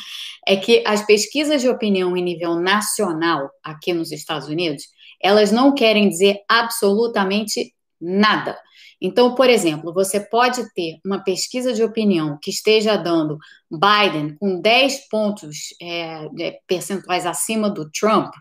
[0.47, 4.85] é que as pesquisas de opinião em nível nacional aqui nos Estados Unidos,
[5.23, 8.59] elas não querem dizer absolutamente nada.
[9.01, 13.37] Então, por exemplo, você pode ter uma pesquisa de opinião que esteja dando
[13.69, 16.29] Biden com 10 pontos é,
[16.69, 18.33] percentuais acima do Trump,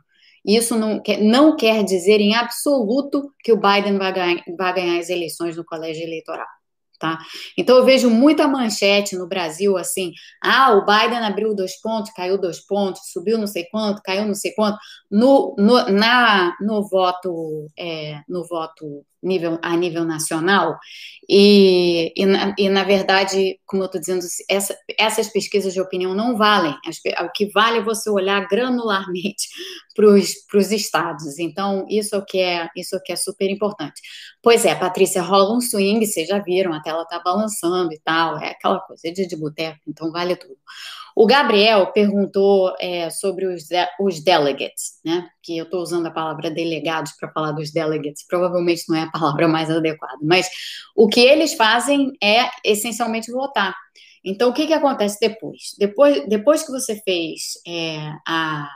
[0.45, 4.99] isso não quer, não quer dizer em absoluto que o Biden vai ganhar, vai ganhar
[4.99, 6.47] as eleições no colégio eleitoral.
[6.99, 7.17] Tá?
[7.57, 10.11] Então eu vejo muita manchete no Brasil assim:
[10.43, 14.35] ah, o Biden abriu dois pontos, caiu dois pontos, subiu não sei quanto, caiu não
[14.35, 14.77] sei quanto.
[15.09, 20.77] No, no, na, no voto, é, no voto nível, a nível nacional,
[21.33, 26.13] e, e, na, e na verdade, como eu estou dizendo, essa, essas pesquisas de opinião
[26.13, 26.73] não valem.
[26.73, 29.47] O que vale é você olhar granularmente
[29.95, 31.39] para os estados.
[31.39, 34.01] Então, isso é o que é, isso é o que é super importante.
[34.41, 38.37] Pois é, Patrícia, rola um swing, vocês já viram, a tela está balançando e tal,
[38.37, 40.57] é aquela coisa, é de, de boteco, então vale tudo.
[41.21, 43.65] O Gabriel perguntou é, sobre os,
[43.99, 45.29] os delegates, né?
[45.43, 49.11] Que eu estou usando a palavra delegados para falar dos delegates, provavelmente não é a
[49.11, 50.49] palavra mais adequada, mas
[50.95, 53.75] o que eles fazem é essencialmente votar.
[54.25, 55.75] Então, o que, que acontece depois?
[55.77, 58.67] Depois, depois que você fez é, a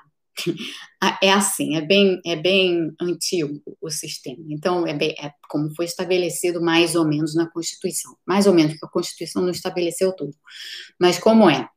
[1.23, 4.43] é assim, é bem, é bem antigo o sistema.
[4.49, 8.15] Então, é, bem, é, como foi estabelecido mais ou menos na Constituição.
[8.23, 10.35] Mais ou menos, porque a Constituição não estabeleceu tudo.
[10.99, 11.67] Mas como é?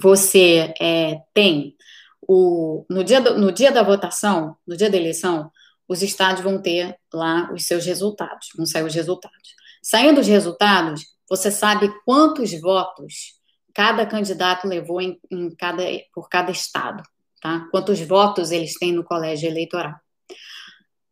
[0.00, 1.76] Você é, tem
[2.26, 5.50] o, no, dia do, no dia da votação, no dia da eleição,
[5.86, 9.54] os estados vão ter lá os seus resultados, vão sair os resultados.
[9.82, 13.34] Saindo os resultados, você sabe quantos votos
[13.74, 15.82] cada candidato levou em, em cada,
[16.14, 17.02] por cada estado,
[17.40, 17.68] tá?
[17.70, 19.94] Quantos votos eles têm no colégio eleitoral.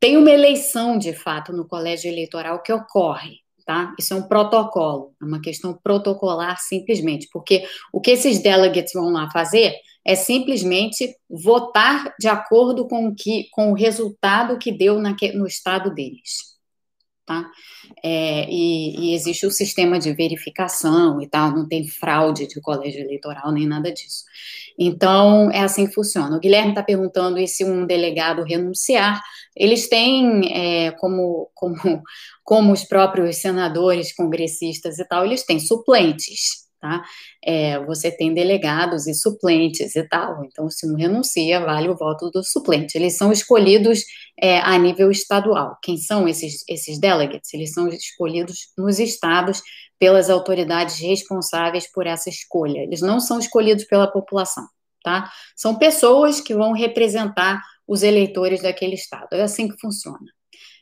[0.00, 3.94] Tem uma eleição, de fato, no colégio eleitoral que ocorre tá?
[3.98, 9.10] Isso é um protocolo, é uma questão protocolar simplesmente, porque o que esses delegates vão
[9.10, 14.98] lá fazer é simplesmente votar de acordo com o, que, com o resultado que deu
[14.98, 16.52] na, no estado deles
[17.26, 17.48] tá?
[18.02, 23.00] É, e, e, existe o sistema de verificação e tal, não tem fraude de colégio
[23.00, 24.24] eleitoral nem nada disso.
[24.78, 26.36] Então, é assim que funciona.
[26.36, 29.20] O Guilherme está perguntando e se um delegado renunciar,
[29.56, 31.76] eles têm, é, como, como,
[32.42, 37.04] como os próprios senadores, congressistas e tal, eles têm suplentes, tá?
[37.42, 40.44] É, você tem delegados e suplentes e tal.
[40.44, 42.98] Então, se não renuncia, vale o voto do suplente.
[42.98, 44.00] Eles são escolhidos
[44.38, 45.78] é, a nível estadual.
[45.80, 47.54] Quem são esses, esses delegates?
[47.54, 49.62] Eles são escolhidos nos estados
[49.96, 52.80] pelas autoridades responsáveis por essa escolha.
[52.80, 54.66] Eles não são escolhidos pela população,
[55.04, 55.30] tá?
[55.56, 59.28] São pessoas que vão representar os eleitores daquele estado.
[59.32, 60.18] É assim que funciona.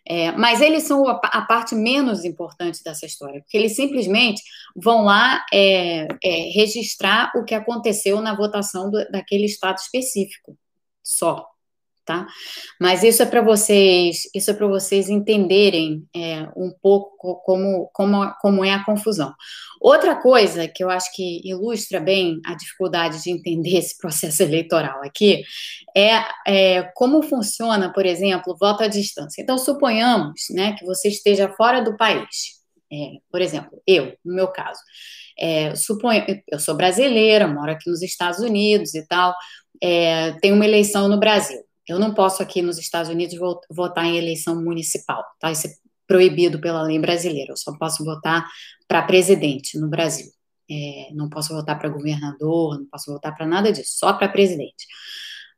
[0.06, 4.42] É, mas eles são a, a, parte menos importante dessa história, porque eles simplesmente
[4.74, 10.56] vão lá é, é, registrar o que aconteceu na votação do, daquele estado específico,
[11.02, 11.46] só
[12.04, 12.26] tá?
[12.80, 18.34] Mas isso é para vocês, isso é para vocês entenderem é, um pouco como, como,
[18.40, 19.32] como é a confusão.
[19.80, 25.02] Outra coisa que eu acho que ilustra bem a dificuldade de entender esse processo eleitoral
[25.02, 25.42] aqui
[25.96, 29.40] é, é como funciona, por exemplo, o voto à distância.
[29.40, 32.60] Então, suponhamos né, que você esteja fora do país.
[32.92, 34.80] É, por exemplo, eu, no meu caso,
[35.38, 39.32] é, suponho, eu sou brasileira, moro aqui nos Estados Unidos e tal,
[39.82, 41.60] é, tem uma eleição no Brasil.
[41.90, 43.36] Eu não posso aqui nos Estados Unidos
[43.68, 45.50] votar em eleição municipal, tá?
[45.50, 45.70] Isso é
[46.06, 47.52] proibido pela lei brasileira.
[47.52, 48.46] Eu só posso votar
[48.86, 50.30] para presidente no Brasil.
[50.70, 54.86] É, não posso votar para governador, não posso votar para nada disso, só para presidente.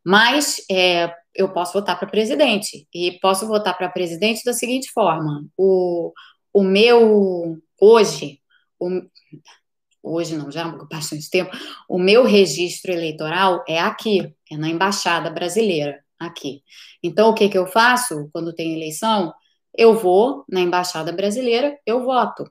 [0.02, 5.46] Mas é, eu posso votar para presidente e posso votar para presidente da seguinte forma:
[5.54, 6.14] o,
[6.50, 8.40] o meu hoje,
[8.80, 9.02] o,
[10.02, 11.54] hoje não, já há bastante tempo,
[11.86, 16.62] o meu registro eleitoral é aqui, é na embaixada brasileira aqui.
[17.02, 19.32] Então, o que, que eu faço quando tem eleição?
[19.76, 22.50] Eu vou na embaixada brasileira, eu voto,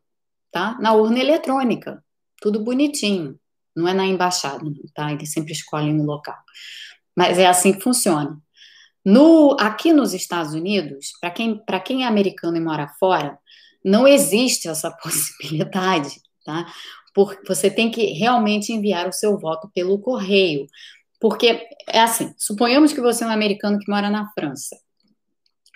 [0.52, 0.78] tá?
[0.80, 2.04] Na urna eletrônica,
[2.42, 3.40] tudo bonitinho.
[3.76, 4.64] Não é na embaixada,
[4.94, 5.12] tá?
[5.12, 6.38] Eles sempre escolhem um local.
[7.16, 8.38] Mas é assim que funciona.
[9.04, 13.38] No, aqui nos Estados Unidos, para quem, quem é americano e mora fora,
[13.84, 16.66] não existe essa possibilidade, tá?
[17.14, 20.66] Porque você tem que realmente enviar o seu voto pelo correio.
[21.22, 24.76] Porque é assim, suponhamos que você é um americano que mora na França.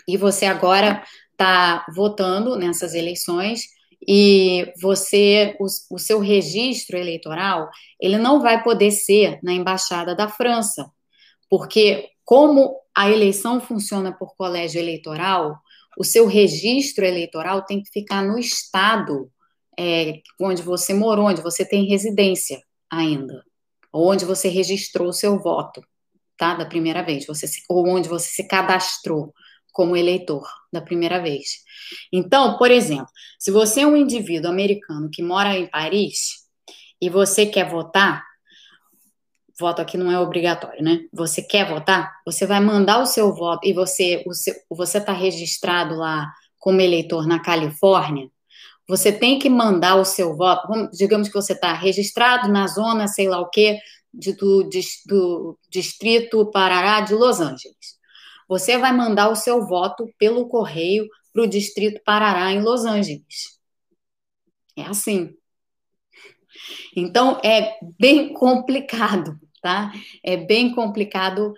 [0.07, 3.67] E você agora está votando nessas eleições
[4.07, 7.69] e você o, o, seu registro eleitoral
[7.99, 10.91] ele não vai poder ser na embaixada da França.
[11.47, 15.59] Porque como a eleição funciona por colégio eleitoral
[15.97, 19.31] o seu registro eleitoral tem que ficar no estado
[19.77, 23.43] é, onde você morou onde você tem residência ainda
[24.03, 25.81] onde você registrou o seu voto,
[26.37, 26.55] tá?
[26.55, 29.33] Da primeira vez, você se, ou onde você se cadastrou
[29.71, 31.63] como eleitor da primeira vez.
[32.11, 36.45] Então, por exemplo, se você é um indivíduo americano que mora em Paris
[37.01, 38.23] e você quer votar,
[39.59, 41.01] voto aqui não é obrigatório, né?
[41.13, 45.13] Você quer votar, você vai mandar o seu voto e você o seu, você está
[45.13, 48.29] registrado lá como eleitor na Califórnia,
[48.87, 50.67] você tem que mandar o seu voto.
[50.93, 53.79] digamos que você está registrado na zona, sei lá o quê,
[54.13, 57.95] de, do, de, do Distrito Parará de Los Angeles.
[58.47, 63.59] Você vai mandar o seu voto pelo correio para o Distrito Parará em Los Angeles.
[64.75, 65.35] É assim.
[66.95, 69.91] Então, é bem complicado, tá?
[70.23, 71.53] É bem complicado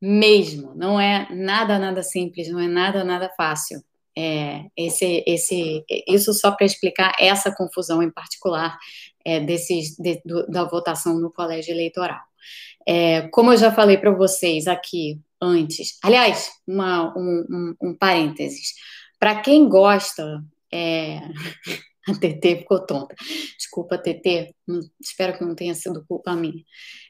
[0.00, 0.74] mesmo.
[0.74, 3.82] Não é nada, nada simples, não é nada, nada fácil.
[4.16, 8.76] É, esse, esse, isso só para explicar essa confusão em particular
[9.24, 12.20] é, desses, de, do, da votação no colégio eleitoral.
[12.86, 18.74] É, como eu já falei para vocês aqui antes, aliás, uma, um, um, um parênteses,
[19.18, 20.42] para quem gosta,
[20.72, 21.18] é,
[22.08, 23.14] a TT ficou tonta,
[23.56, 24.54] desculpa, TT,
[25.00, 26.64] espero que não tenha sido culpa minha.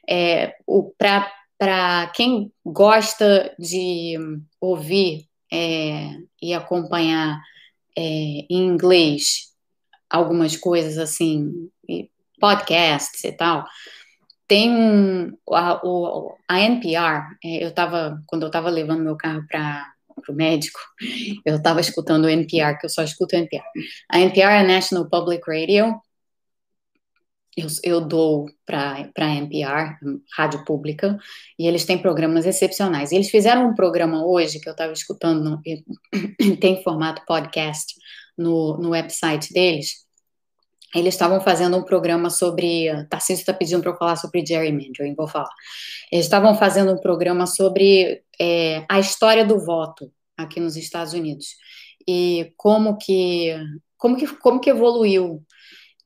[0.07, 0.55] É,
[0.97, 4.17] para quem gosta de
[4.59, 7.41] ouvir é, e acompanhar
[7.97, 9.51] é, em inglês
[10.09, 11.69] algumas coisas assim,
[12.39, 13.65] podcasts e tal,
[14.47, 19.45] tem um, a, o, a NPR, é, eu estava, quando eu estava levando meu carro
[19.47, 19.93] para
[20.27, 20.79] o médico,
[21.45, 23.63] eu estava escutando o NPR, que eu só escuto NPR.
[24.11, 25.95] A NPR é National Public Radio,
[27.55, 29.95] eu, eu dou para a NPR,
[30.35, 31.17] rádio pública,
[31.59, 33.11] e eles têm programas excepcionais.
[33.11, 35.61] Eles fizeram um programa hoje que eu estava escutando, no,
[36.59, 37.93] tem formato podcast
[38.37, 40.05] no, no website deles.
[40.93, 42.87] Eles estavam fazendo um programa sobre.
[43.09, 45.49] Tarcísio está pedindo para eu falar sobre gerrymandering, vou falar.
[46.11, 51.55] Eles estavam fazendo um programa sobre é, a história do voto aqui nos Estados Unidos
[52.07, 53.55] e como que
[53.97, 55.45] como que, como que evoluiu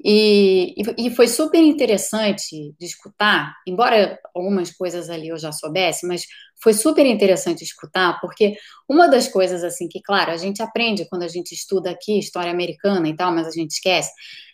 [0.03, 6.25] e, e, foi super interessante de escutar, embora algumas coisas ali eu já soubesse, mas
[6.61, 8.55] foi super interessante escutar, porque
[8.89, 12.51] uma das coisas, assim, que, claro, a gente aprende quando a gente estuda aqui história
[12.51, 14.11] americana e tal, mas a gente esquece,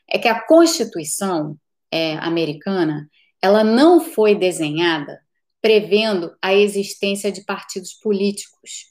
[0.09, 1.57] é que a Constituição,
[1.91, 3.09] é, americana,
[3.41, 5.19] ela não foi desenhada
[5.61, 8.90] prevendo a existência de partidos políticos.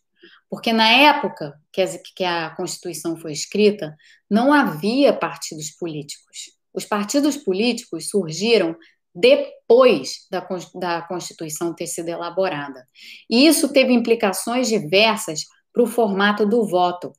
[0.51, 3.97] Porque na época que, a Constituição foi escrita,
[4.29, 6.51] não havia partidos políticos.
[6.75, 8.77] Os partidos políticos surgiram
[9.15, 12.85] depois da, da Constituição ter sido elaborada.
[13.29, 17.13] E isso teve implicações diversas para o formato do voto.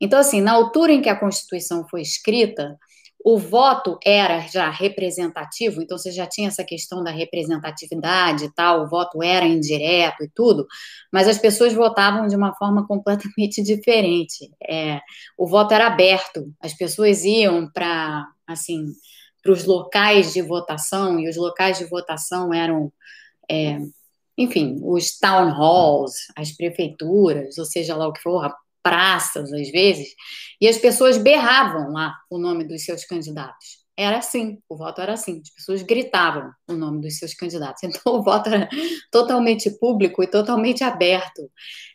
[0.00, 2.78] Então, assim, na altura em que a Constituição foi escrita,
[3.24, 8.84] o voto era já representativo, então você já tinha essa questão da representatividade e tal,
[8.84, 10.66] o voto era indireto e tudo,
[11.12, 14.50] mas as pessoas votavam de uma forma completamente diferente.
[14.68, 15.00] É,
[15.36, 18.86] o voto era aberto, as pessoas iam para, assim,
[19.42, 22.92] para os locais de votação, e os locais de votação eram,
[23.50, 23.78] é,
[24.36, 28.52] enfim, os town halls, as prefeituras, ou seja lá o que for,
[28.88, 30.14] praças, às vezes,
[30.58, 33.86] e as pessoas berravam lá o nome dos seus candidatos.
[33.94, 37.82] Era assim, o voto era assim, as pessoas gritavam o nome dos seus candidatos.
[37.84, 38.68] Então, o voto era
[39.10, 41.50] totalmente público e totalmente aberto.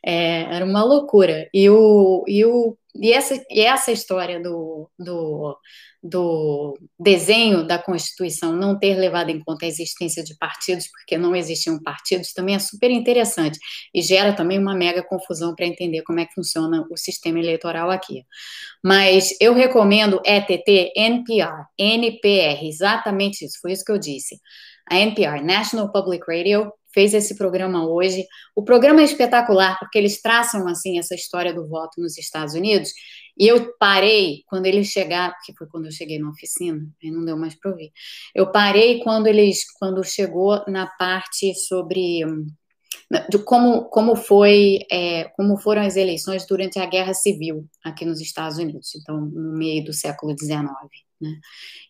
[0.05, 1.49] É, era uma loucura.
[1.53, 5.57] E, o, e, o, e, essa, e essa história do, do
[6.03, 11.33] do desenho da Constituição não ter levado em conta a existência de partidos, porque não
[11.33, 13.57] existiam partidos, também é super interessante
[13.93, 17.89] e gera também uma mega confusão para entender como é que funciona o sistema eleitoral
[17.89, 18.25] aqui.
[18.83, 24.41] Mas eu recomendo ETT, NPR, NPR, exatamente isso, foi isso que eu disse.
[24.89, 28.25] A NPR, National Public Radio, fez esse programa hoje.
[28.55, 32.91] O programa é espetacular porque eles traçam assim essa história do voto nos Estados Unidos.
[33.37, 37.25] E eu parei quando eles chegaram, que foi quando eu cheguei na oficina, aí não
[37.25, 37.91] deu mais para ouvir.
[38.35, 42.23] Eu parei quando eles, quando chegou na parte sobre
[43.29, 48.21] de como, como foi é, como foram as eleições durante a Guerra Civil aqui nos
[48.21, 50.69] Estados Unidos, então no meio do século XIX.
[51.23, 51.39] Né?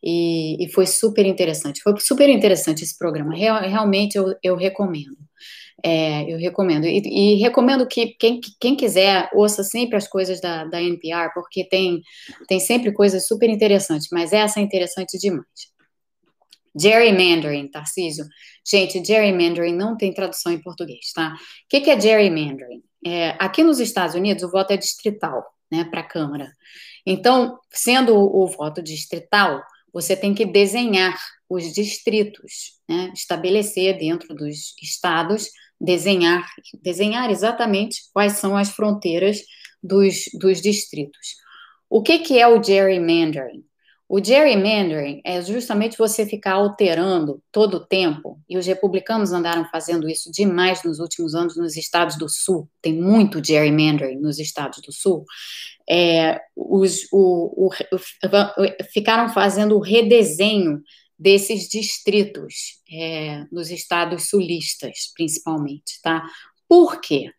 [0.04, 1.82] E, e, foi super interessante.
[1.82, 3.36] Foi super interessante esse programa.
[3.36, 5.18] Real, realmente eu, eu recomendo.
[5.84, 6.86] É, eu recomendo.
[6.86, 11.68] E, e, recomendo que quem, quem quiser ouça sempre as coisas da, da NPR, porque
[11.68, 12.02] tem,
[12.48, 15.74] tem sempre coisas super interessantes, mas essa é interessante demais.
[16.80, 18.26] Gerrymandering, Tarcísio.
[18.66, 21.34] Gente, gerrymandering não tem tradução em português, tá?
[21.34, 21.38] O
[21.70, 22.84] que, que é gerrymandering?
[23.06, 26.52] É, aqui nos Estados Unidos, o voto é distrital, né, para a Câmara.
[27.06, 31.18] Então, sendo o, voto distrital, você tem que desenhar
[31.50, 35.50] os distritos, né, estabelecer dentro dos estados,
[35.80, 36.48] desenhar,
[36.82, 39.42] desenhar exatamente quais são as fronteiras
[39.82, 41.36] dos, dos distritos.
[41.90, 43.64] O que, que é o gerrymandering?
[44.16, 50.08] O gerrymandering é justamente você ficar alterando todo o tempo, e os republicanos andaram fazendo
[50.08, 54.92] isso demais nos últimos anos nos estados do Sul, tem muito gerrymandering nos estados do
[54.92, 55.26] Sul,
[55.90, 58.00] é, os, o, o, o,
[58.94, 60.84] ficaram fazendo o redesenho
[61.18, 66.24] desses distritos é, nos estados sulistas, principalmente, tá?
[66.70, 67.32] Por quê?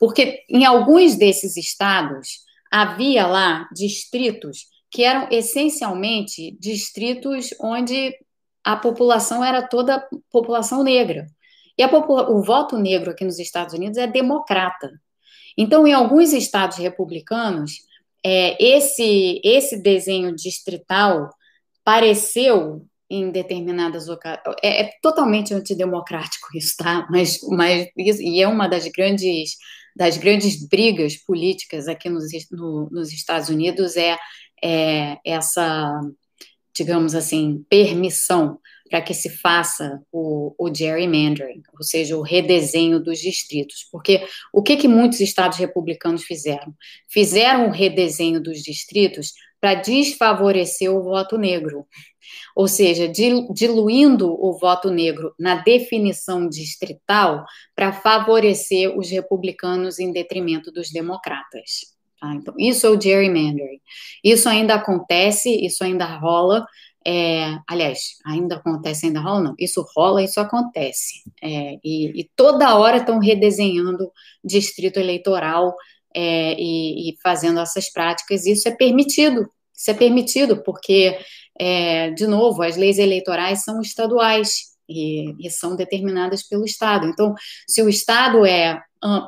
[0.00, 2.38] Porque em alguns desses estados
[2.70, 8.14] havia lá distritos que eram essencialmente distritos onde
[8.62, 11.26] a população era toda população negra.
[11.76, 14.90] E o voto negro aqui nos Estados Unidos é democrata.
[15.56, 17.78] Então, em alguns estados republicanos,
[18.24, 21.30] é, esse, esse desenho distrital
[21.82, 24.56] pareceu em determinadas ocasiões.
[24.62, 27.06] É, é, totalmente antidemocrático isso, tá?
[27.10, 29.56] Mas, mas isso, e é uma das grandes
[29.94, 34.16] das grandes brigas políticas aqui nos, no, nos Estados Unidos é
[34.62, 36.00] é, essa,
[36.74, 38.58] digamos assim, permissão
[38.92, 43.88] para que se faça o, o, gerrymandering, ou seja, o redesenho dos distritos.
[43.90, 46.74] Porque o que, que muitos estados republicanos fizeram?
[47.08, 51.86] Fizeram o redesenho dos distritos para desfavorecer o voto negro,
[52.54, 60.70] ou seja, diluindo o voto negro na definição distrital para favorecer os republicanos em detrimento
[60.70, 61.91] dos democratas.
[62.22, 62.32] Tá?
[62.34, 63.80] Então, isso é o gerrymandering.
[64.22, 66.64] Isso ainda acontece, isso ainda rola.
[67.04, 69.54] É, aliás, ainda acontece, ainda rola, não.
[69.58, 71.24] Isso rola, isso acontece.
[71.42, 74.08] É, e, e, toda hora estão redesenhando
[74.44, 75.74] distrito eleitoral
[76.14, 78.46] é, e, e, fazendo essas práticas.
[78.46, 79.50] Isso é permitido.
[79.76, 81.18] Isso é permitido porque,
[81.58, 87.08] é, de novo, as leis eleitorais são estaduais e, e são determinadas pelo Estado.
[87.08, 87.34] Então,
[87.66, 88.80] se o Estado é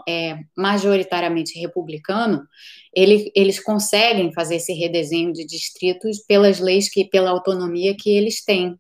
[0.09, 2.47] é, majoritariamente republicano,
[2.95, 8.45] ele, eles conseguem fazer esse redesenho de distritos pelas leis que, pela autonomia que eles
[8.45, 8.79] têm.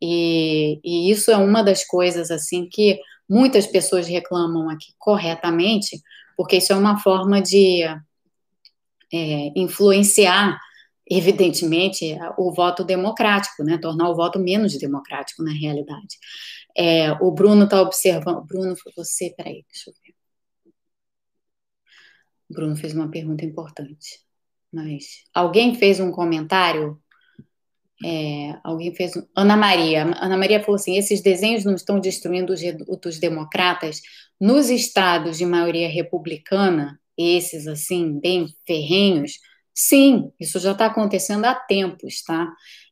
[0.00, 6.00] E, e isso é uma das coisas assim que muitas pessoas reclamam aqui corretamente,
[6.36, 7.82] porque isso é uma forma de
[9.12, 10.58] é, influenciar
[11.10, 13.76] evidentemente, o voto democrático, né?
[13.78, 16.16] Tornar o voto menos democrático na realidade.
[16.76, 18.46] É, o Bruno está observando.
[18.46, 20.09] Bruno, você, peraí, deixa eu ver.
[22.50, 24.20] Bruno fez uma pergunta importante.
[24.72, 27.00] Mas alguém fez um comentário
[28.04, 29.12] é, alguém fez.
[29.36, 30.04] Ana Maria.
[30.20, 32.60] Ana Maria falou assim: esses desenhos não estão destruindo os,
[33.06, 34.00] os democratas
[34.40, 39.32] nos estados de maioria republicana, esses assim, bem ferrenhos.
[39.74, 42.50] Sim, isso já está acontecendo há tempos, tá?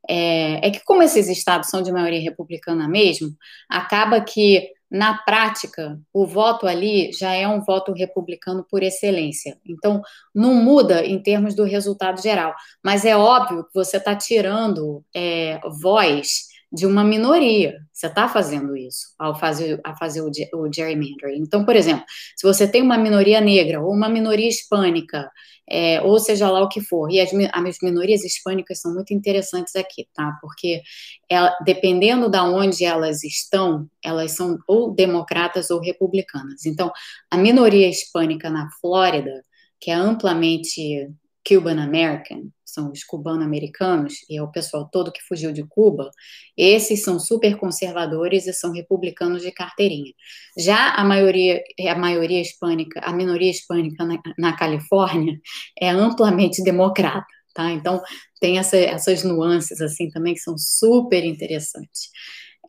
[0.09, 3.30] É, é que, como esses estados são de maioria republicana mesmo,
[3.68, 9.59] acaba que na prática, o voto ali já é um voto republicano por excelência.
[9.66, 10.01] Então,
[10.34, 12.55] não muda em termos do resultado geral.
[12.82, 17.78] Mas é óbvio que você está tirando é, voz de uma minoria.
[17.92, 21.40] Você está fazendo isso ao fazer, a fazer o, o gerrymandering.
[21.40, 22.04] Então, por exemplo,
[22.36, 25.30] se você tem uma minoria negra ou uma minoria hispânica,
[25.70, 29.76] é, ou seja lá o que for, e as, as minorias hispânicas são muito interessantes
[29.76, 30.36] aqui, tá?
[30.40, 30.82] Porque
[31.28, 36.64] ela, dependendo de onde elas estão, elas são ou democratas ou republicanas.
[36.66, 36.90] Então,
[37.30, 39.42] a minoria hispânica na Flórida,
[39.80, 41.08] que é amplamente
[41.49, 46.11] Cuban American, são os cubano-americanos, e é o pessoal todo que fugiu de Cuba,
[46.57, 50.12] esses são super conservadores e são republicanos de carteirinha.
[50.57, 55.38] Já a maioria, a maioria hispânica, a minoria hispânica na, na Califórnia
[55.80, 57.70] é amplamente democrata, tá?
[57.72, 58.03] Então
[58.40, 62.11] tem essa, essas nuances assim também que são super interessantes.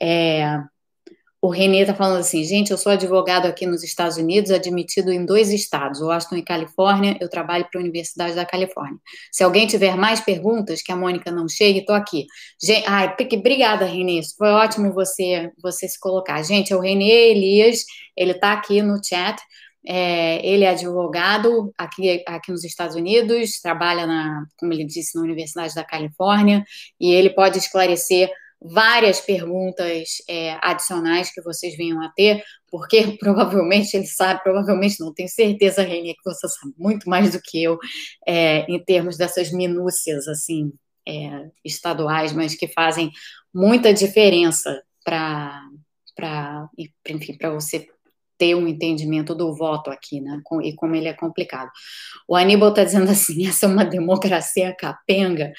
[0.01, 0.57] É,
[1.41, 5.25] o Renê está falando assim, gente, eu sou advogado aqui nos Estados Unidos, admitido em
[5.25, 8.99] dois estados, Washington e Califórnia, eu trabalho para a Universidade da Califórnia.
[9.31, 12.25] Se alguém tiver mais perguntas, que a Mônica não chegue, estou aqui.
[12.61, 16.43] Gente, ai, obrigada, Renê, foi ótimo você, você se colocar.
[16.43, 17.85] Gente, é o Renê Elias,
[18.17, 19.41] ele está aqui no chat,
[19.87, 25.23] é, ele é advogado aqui, aqui nos Estados Unidos, trabalha, na, como ele disse, na
[25.23, 26.65] Universidade da Califórnia,
[26.99, 28.29] e ele pode esclarecer
[28.61, 35.13] várias perguntas é, adicionais que vocês venham a ter, porque provavelmente ele sabe, provavelmente não,
[35.13, 37.77] tenho certeza, Reni, que você sabe muito mais do que eu
[38.27, 40.71] é, em termos dessas minúcias, assim,
[41.07, 43.11] é, estaduais, mas que fazem
[43.53, 46.69] muita diferença para,
[47.07, 47.87] enfim, para você
[48.37, 50.41] ter um entendimento do voto aqui, né?
[50.63, 51.69] E como ele é complicado.
[52.27, 55.51] O Aníbal está dizendo assim: essa é uma democracia capenga.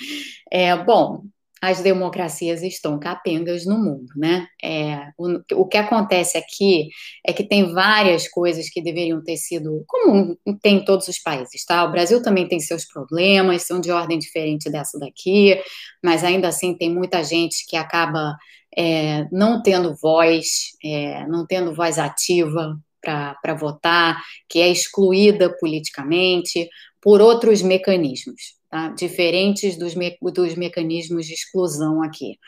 [0.51, 1.25] É, bom,
[1.63, 4.49] as democracias estão capengas no mundo, né?
[4.63, 6.89] É, o, o, que acontece aqui
[7.25, 11.65] é que tem várias coisas que deveriam ter sido, como tem em todos os países,
[11.67, 11.85] tá?
[11.85, 15.61] O Brasil também tem seus problemas, são de ordem diferente dessa daqui,
[16.03, 18.37] mas ainda assim tem muita gente que acaba
[18.75, 26.69] é, não tendo voz, é, não tendo voz ativa para votar, que é excluída politicamente
[27.03, 28.89] por outros mecanismos tá?
[28.91, 32.39] diferentes dos, me dos mecanismos de exclusão aqui.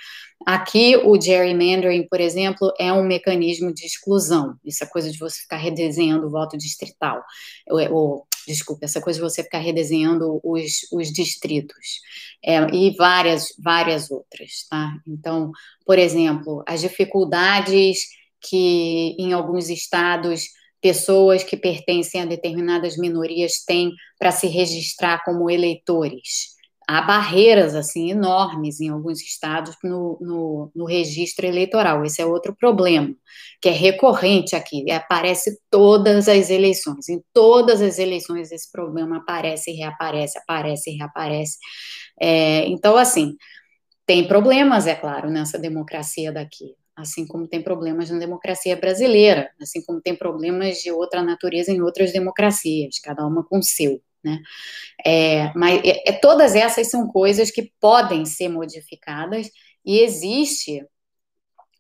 [0.47, 4.57] Aqui, o gerrymandering, por exemplo, é um mecanismo de exclusão.
[4.67, 7.23] Essa coisa de você ficar redesenhando o voto distrital.
[7.69, 12.01] Ou, ou desculpa, essa coisa de você ficar redesenhando os, os distritos.
[12.45, 14.97] É, e várias, várias outras, tá?
[15.07, 15.53] Então,
[15.87, 18.01] por exemplo, as dificuldades
[18.41, 20.49] que em alguns estados
[20.83, 26.53] pessoas que pertencem a determinadas minorias têm para se registrar como eleitores.
[26.89, 32.05] Há barreiras assim enormes em alguns estados no, no, no, registro eleitoral.
[32.05, 33.15] Esse é outro problema,
[33.61, 37.09] que é recorrente aqui, aparece todas as eleições.
[37.09, 41.57] Em todas as eleições esse problema aparece e reaparece, aparece e reaparece.
[42.21, 43.37] É, então, assim,
[44.05, 49.83] tem problemas, é claro, nessa democracia daqui assim como tem problemas na democracia brasileira, assim
[49.85, 54.03] como tem problemas de outra natureza em outras democracias, cada uma com o seu.
[54.23, 54.41] Né?
[55.05, 59.51] É, mas é, é, todas essas são coisas que podem ser modificadas
[59.85, 60.87] e existe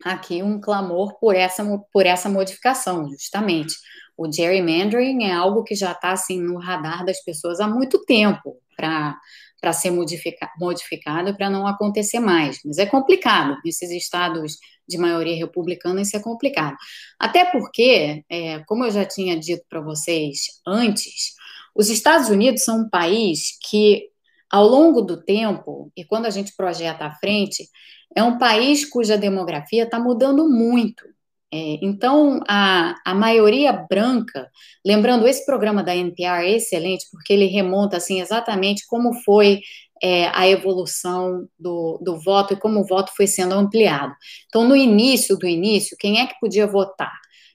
[0.05, 3.75] aqui um clamor por essa, por essa modificação, justamente.
[4.17, 8.57] O gerrymandering é algo que já está assim no radar das pessoas há muito tempo
[8.77, 9.17] para
[9.63, 12.59] para ser modifica, modificado para não acontecer mais.
[12.65, 13.57] Mas é complicado.
[13.65, 14.59] Nesses estados
[14.89, 16.77] de maioria republicana, isso é complicado.
[17.17, 21.35] Até porque, é, como eu já tinha dito para vocês antes,
[21.77, 24.09] os Estados Unidos são um país que,
[24.51, 27.69] ao longo do tempo, e quando a gente projeta à frente,
[28.17, 31.05] é um país cuja demografia está mudando muito.
[31.55, 34.49] É, então, a, a maioria branca,
[34.85, 39.61] lembrando, esse programa da NPR é excelente, porque ele remonta assim exatamente como foi
[40.03, 44.15] é, a evolução do, do voto e como o voto foi sendo ampliado.
[44.47, 47.13] Então, no início do início, quem é que podia votar?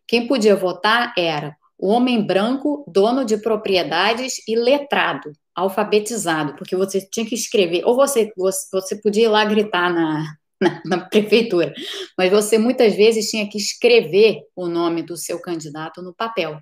[0.08, 7.02] Quem podia votar era o homem branco, dono de propriedades e letrado, alfabetizado, porque você
[7.02, 10.24] tinha que escrever, ou você, você, você podia ir lá gritar na,
[10.62, 11.72] na, na, prefeitura,
[12.18, 16.60] mas você muitas vezes tinha que escrever o nome do seu candidato no papel.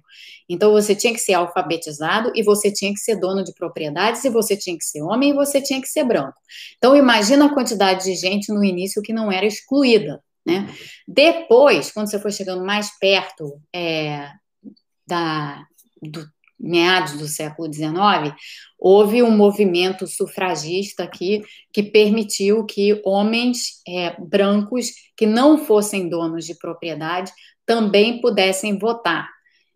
[0.50, 4.30] Então você tinha que ser alfabetizado e você tinha que ser dono de propriedades e
[4.30, 6.38] você tinha que ser homem e você tinha que ser branco.
[6.78, 10.70] Então imagina a quantidade de gente no início que não era excluída, né?
[11.08, 14.30] Depois, quando você foi chegando mais perto é,
[15.08, 15.66] da,
[16.02, 16.28] do
[16.60, 18.34] meados do século XIX,
[18.80, 21.44] houve um movimento sufragista aqui
[21.74, 27.32] que permitiu que homens é, brancos que não fossem donos de propriedade
[27.66, 29.28] também pudessem votar.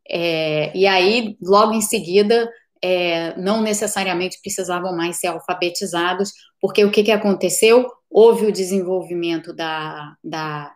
[0.09, 2.49] É, e aí, logo em seguida,
[2.82, 7.88] é, não necessariamente precisavam mais ser alfabetizados, porque o que, que aconteceu?
[8.09, 10.71] Houve o desenvolvimento da, da,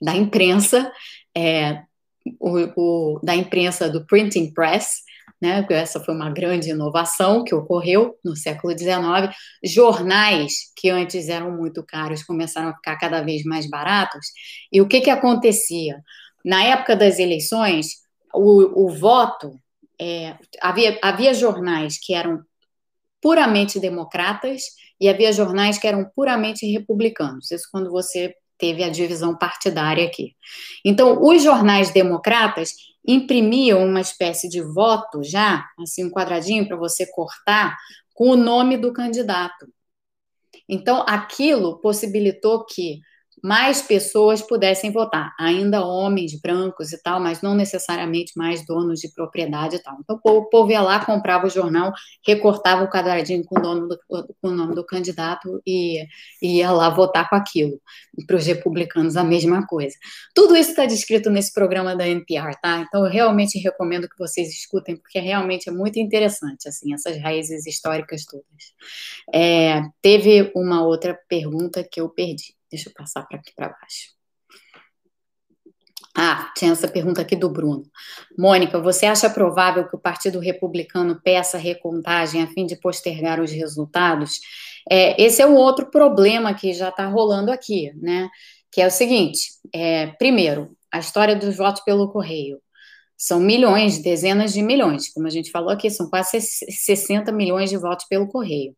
[0.00, 0.92] da imprensa,
[1.36, 1.82] é,
[2.38, 5.02] o, o, da imprensa do printing press,
[5.40, 5.64] né?
[5.70, 9.34] Essa foi uma grande inovação que ocorreu no século XIX.
[9.62, 14.26] Jornais que antes eram muito caros começaram a ficar cada vez mais baratos.
[14.72, 16.02] E o que, que acontecia?
[16.44, 17.98] Na época das eleições,
[18.34, 19.54] o, o voto
[20.00, 22.42] é, havia, havia jornais que eram
[23.20, 24.62] puramente democratas
[25.00, 27.50] e havia jornais que eram puramente republicanos.
[27.50, 30.34] Isso quando você teve a divisão partidária aqui.
[30.84, 32.74] Então, os jornais democratas
[33.06, 37.76] imprimiam uma espécie de voto já, assim, um quadradinho para você cortar,
[38.12, 39.66] com o nome do candidato.
[40.68, 43.00] Então, aquilo possibilitou que
[43.42, 49.12] mais pessoas pudessem votar, ainda homens brancos e tal, mas não necessariamente mais donos de
[49.12, 49.96] propriedade e tal.
[50.00, 51.92] Então o povo ia lá, comprava o jornal,
[52.26, 56.02] recortava o quadradinho com o, nome do, com o nome do candidato e,
[56.42, 57.80] e ia lá votar com aquilo.
[58.26, 59.94] Para os republicanos, a mesma coisa.
[60.34, 62.84] Tudo isso está descrito nesse programa da NPR, tá?
[62.86, 67.66] Então eu realmente recomendo que vocês escutem, porque realmente é muito interessante, assim, essas raízes
[67.66, 68.44] históricas todas.
[69.32, 72.57] É, teve uma outra pergunta que eu perdi.
[72.70, 74.18] Deixa eu passar para aqui para baixo.
[76.20, 77.84] Ah, tinha essa pergunta aqui do Bruno.
[78.36, 83.52] Mônica, você acha provável que o Partido Republicano peça recontagem a fim de postergar os
[83.52, 84.40] resultados?
[84.90, 88.28] É, esse é um outro problema que já está rolando aqui, né?
[88.72, 92.58] Que é o seguinte: é, primeiro, a história dos votos pelo correio.
[93.16, 97.76] São milhões, dezenas de milhões, como a gente falou aqui, são quase 60 milhões de
[97.76, 98.76] votos pelo correio.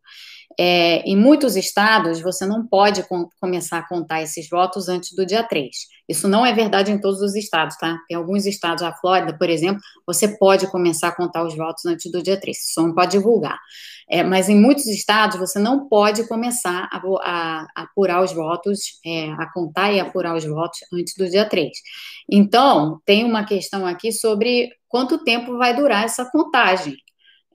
[0.63, 5.25] É, em muitos estados, você não pode com, começar a contar esses votos antes do
[5.25, 5.75] dia 3.
[6.07, 7.97] Isso não é verdade em todos os estados, tá?
[8.07, 12.11] Em alguns estados, a Flórida, por exemplo, você pode começar a contar os votos antes
[12.11, 13.57] do dia 3, só não pode divulgar.
[14.07, 18.99] É, mas em muitos estados, você não pode começar a, a, a apurar os votos,
[19.03, 21.71] é, a contar e apurar os votos antes do dia 3.
[22.29, 26.95] Então, tem uma questão aqui sobre quanto tempo vai durar essa contagem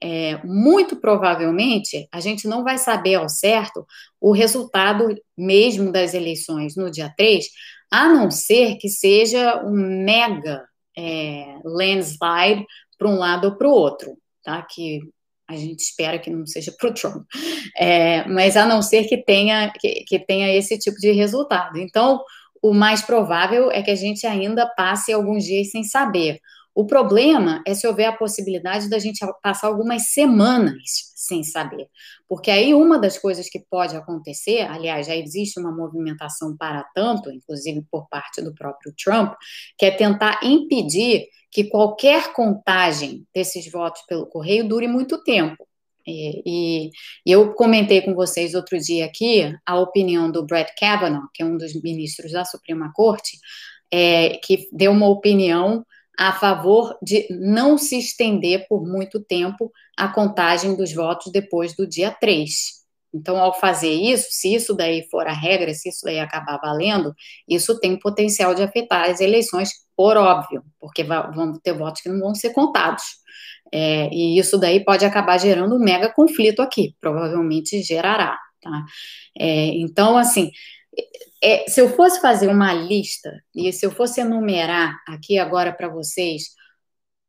[0.01, 3.85] é, muito provavelmente a gente não vai saber ao certo
[4.21, 7.45] o resultado mesmo das eleições no dia 3,
[7.91, 10.63] a não ser que seja um mega
[10.97, 12.65] é, landslide
[12.97, 14.61] para um lado ou para o outro, tá?
[14.61, 14.99] Que
[15.47, 17.25] a gente espera que não seja para o Trump,
[17.77, 21.77] é, mas a não ser que tenha, que, que tenha esse tipo de resultado.
[21.77, 22.21] Então,
[22.61, 26.41] o mais provável é que a gente ainda passe alguns dias sem saber.
[26.77, 31.87] O problema é se houver a possibilidade da gente passar algumas semanas sem saber.
[32.29, 37.31] Porque aí uma das coisas que pode acontecer, aliás, já existe uma movimentação para tanto,
[37.31, 39.33] inclusive por parte do próprio Trump,
[39.75, 45.67] que é tentar impedir que qualquer contagem desses votos pelo correio dure muito tempo.
[46.05, 46.91] E, e,
[47.25, 51.57] eu comentei com vocês outro dia aqui a opinião do Brett Kavanaugh, que é um
[51.57, 53.39] dos ministros da Suprema Corte,
[53.91, 55.83] é, que deu uma opinião
[56.17, 61.87] a favor de não se estender por muito tempo a contagem dos votos depois do
[61.87, 62.77] dia 3.
[63.13, 67.13] Então, ao fazer isso, se isso daí for a regra, se isso daí acabar valendo,
[67.47, 72.19] isso tem potencial de afetar as eleições, por óbvio, porque vão ter votos que não
[72.19, 73.03] vão ser contados.
[73.71, 78.37] É, e isso daí pode acabar gerando um mega conflito aqui, provavelmente gerará.
[78.61, 78.85] Tá?
[79.37, 80.51] É, então, assim,
[81.43, 85.89] é, se eu fosse fazer uma lista e se eu fosse enumerar aqui agora para
[85.89, 86.55] vocês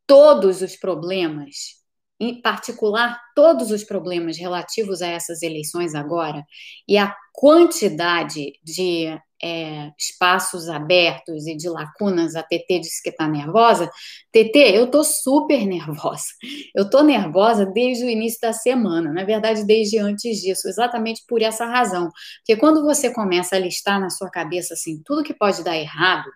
[0.07, 1.78] todos os problemas,
[2.21, 6.45] em particular todos os problemas relativos a essas eleições agora
[6.87, 13.29] e a quantidade de é, espaços abertos e de lacunas, a TT disse que está
[13.29, 13.89] nervosa.
[14.33, 16.27] TT, eu estou super nervosa.
[16.75, 21.41] Eu estou nervosa desde o início da semana, na verdade, desde antes disso, exatamente por
[21.43, 22.11] essa razão.
[22.39, 26.29] Porque quando você começa a listar na sua cabeça assim tudo que pode dar errado,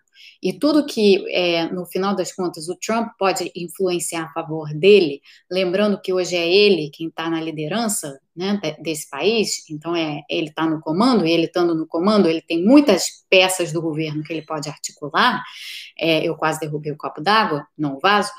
[0.43, 5.21] e tudo que, é, no final das contas, o Trump pode influenciar a favor dele,
[5.51, 10.49] lembrando que hoje é ele quem está na liderança né, desse país, então é ele
[10.49, 14.43] está no comando, ele estando no comando, ele tem muitas peças do governo que ele
[14.43, 15.43] pode articular.
[15.99, 18.31] É, eu quase derrubei o copo d'água, não o vaso.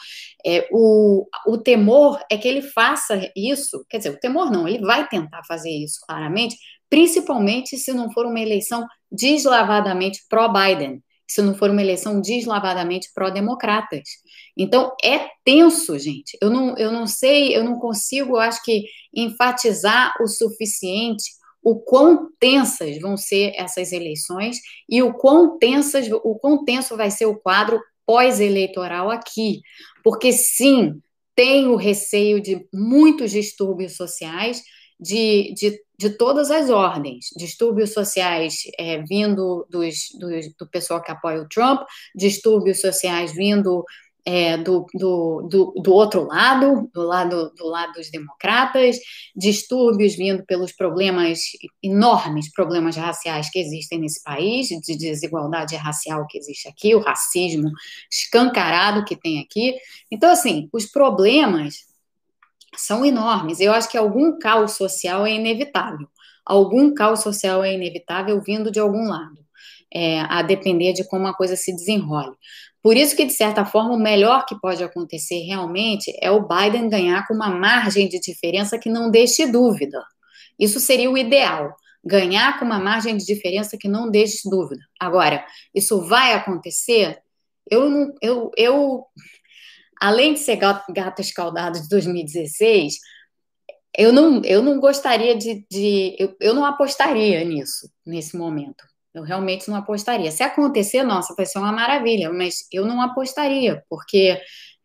[0.45, 4.83] É, o, o temor é que ele faça isso, quer dizer, o temor não, ele
[4.83, 6.57] vai tentar fazer isso claramente,
[6.89, 11.01] principalmente se não for uma eleição deslavadamente pró-Biden,
[11.33, 14.01] se não for uma eleição deslavadamente pró-democratas.
[14.57, 16.37] Então, é tenso, gente.
[16.41, 21.23] Eu não, eu não sei, eu não consigo, acho que, enfatizar o suficiente
[21.63, 24.57] o quão tensas vão ser essas eleições
[24.89, 29.61] e o quão tensas, o quão tenso vai ser o quadro pós-eleitoral aqui.
[30.03, 31.01] Porque, sim,
[31.33, 34.61] tem o receio de muitos distúrbios sociais,
[34.99, 41.09] de, de, de todas as ordens, distúrbios sociais é, vindo dos, dos, do pessoal que
[41.09, 41.79] apoia o Trump,
[42.13, 43.85] distúrbios sociais vindo
[44.25, 48.97] é, do, do, do, do, outro lado, do lado, do lado dos democratas,
[49.33, 51.39] distúrbios vindo pelos problemas,
[51.81, 57.71] enormes problemas raciais que existem nesse país, de desigualdade racial que existe aqui, o racismo
[58.11, 59.75] escancarado que tem aqui.
[60.11, 61.92] Então, assim, os problemas
[62.77, 63.59] são enormes.
[63.59, 66.07] Eu acho que algum caos social é inevitável.
[66.45, 69.37] Algum caos social é inevitável vindo de algum lado,
[69.93, 72.35] é, a depender de como a coisa se desenrole.
[72.81, 76.89] Por isso que, de certa forma, o melhor que pode acontecer realmente é o Biden
[76.89, 80.03] ganhar com uma margem de diferença que não deixe dúvida.
[80.59, 81.73] Isso seria o ideal.
[82.05, 84.81] Ganhar com uma margem de diferença que não deixe dúvida.
[84.99, 87.19] Agora, isso vai acontecer?
[87.71, 88.13] Eu não.
[88.21, 89.05] Eu, eu,
[90.03, 92.95] além de ser gato escaldado de 2016,
[93.97, 95.65] eu não, eu não gostaria de.
[95.71, 98.83] de eu, eu não apostaria nisso, nesse momento.
[99.13, 100.29] Eu realmente não apostaria.
[100.29, 104.41] Se acontecer, nossa, vai ser uma maravilha, mas eu não apostaria, porque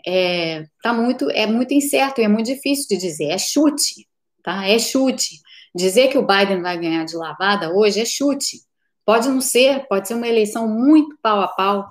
[0.06, 3.30] é, tá muito, é muito incerto e é muito difícil de dizer.
[3.30, 4.06] É chute,
[4.44, 4.68] tá?
[4.68, 5.40] É chute.
[5.74, 8.58] Dizer que o Biden vai ganhar de lavada hoje é chute.
[9.04, 11.88] Pode não ser, pode ser uma eleição muito pau a pau.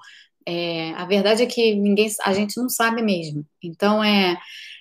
[0.48, 3.46] É, a verdade é que ninguém, a gente não sabe mesmo.
[3.62, 4.38] Então é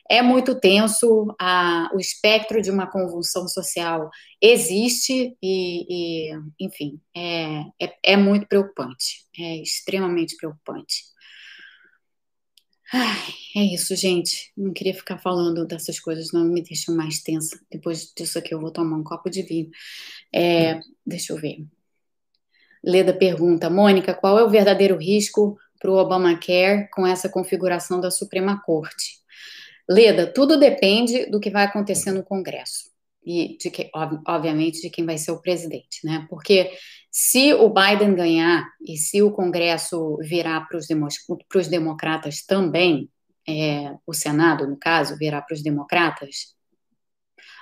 [0.08, 4.10] é muito tenso, a, o espectro de uma convulsão social
[4.40, 11.04] existe e, e enfim, é, é, é, muito preocupante, é extremamente preocupante.
[13.56, 14.52] É isso, gente.
[14.56, 17.58] Não queria ficar falando dessas coisas, não me deixam mais tensa.
[17.70, 19.70] Depois disso aqui eu vou tomar um copo de vinho.
[20.32, 21.66] É, deixa eu ver.
[22.86, 28.12] Leda pergunta, Mônica, qual é o verdadeiro risco para o Obamacare com essa configuração da
[28.12, 29.16] Suprema Corte?
[29.88, 32.90] Leda, tudo depende do que vai acontecer no Congresso
[33.24, 33.90] e de que,
[34.26, 36.26] obviamente, de quem vai ser o presidente, né?
[36.30, 36.70] Porque
[37.10, 43.10] se o Biden ganhar e se o Congresso virar para os democratas também,
[43.48, 46.55] é, o Senado, no caso, virar para os democratas,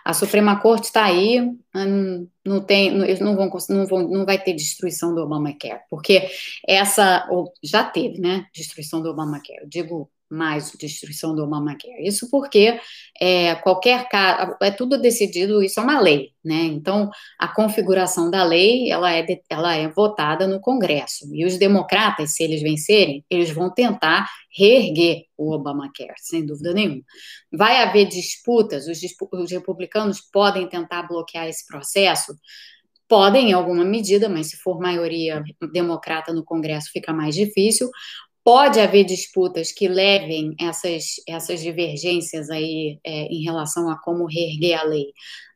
[0.04, 1.40] a Suprema Corte está aí,
[1.74, 6.28] não, não tem, eles não vão, não vão, não vai ter destruição do Obamacare, porque
[6.68, 7.26] essa,
[7.62, 9.66] já teve, né, destruição do Obamacare.
[9.66, 12.06] Digo mais destruição do Obamacare.
[12.06, 12.78] Isso porque
[13.20, 16.64] é, qualquer caso, é tudo decidido, isso é uma lei, né?
[16.64, 21.28] Então, a configuração da lei, ela é, ela é votada no Congresso.
[21.32, 27.02] E os democratas, se eles vencerem, eles vão tentar reerguer o Obamacare, sem dúvida nenhuma.
[27.52, 29.00] Vai haver disputas, os,
[29.32, 32.34] os republicanos podem tentar bloquear esse processo,
[33.06, 37.90] Podem, em alguma medida, mas se for maioria democrata no Congresso fica mais difícil
[38.44, 44.78] pode haver disputas que levem essas, essas divergências aí é, em relação a como reerguer
[44.78, 45.06] a lei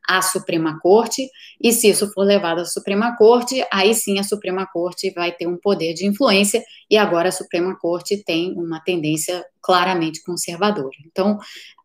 [0.07, 1.29] à Suprema Corte,
[1.61, 5.45] e se isso for levado à Suprema Corte, aí sim a Suprema Corte vai ter
[5.45, 10.97] um poder de influência, e agora a Suprema Corte tem uma tendência claramente conservadora.
[11.05, 11.37] Então,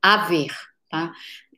[0.02, 0.50] a ver,
[0.88, 1.12] tá?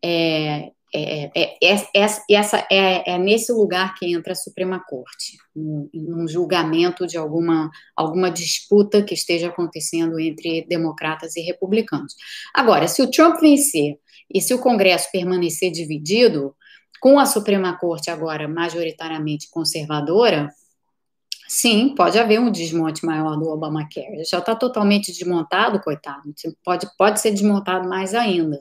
[0.05, 5.37] É, é, é, é, é, essa é, é, nesse lugar que entra a Suprema Corte,
[5.55, 12.15] num, num, julgamento de alguma, alguma disputa que esteja acontecendo entre democratas e republicanos.
[12.55, 13.99] Agora, se o Trump vencer
[14.33, 16.55] e se o Congresso permanecer dividido,
[17.01, 20.51] com a Suprema Corte agora majoritariamente conservadora,
[21.49, 24.25] Sim, pode haver um desmonte maior do Obamacare.
[24.29, 26.23] Já está totalmente desmontado, coitado.
[26.65, 28.59] Pode, pode ser desmontado mais ainda.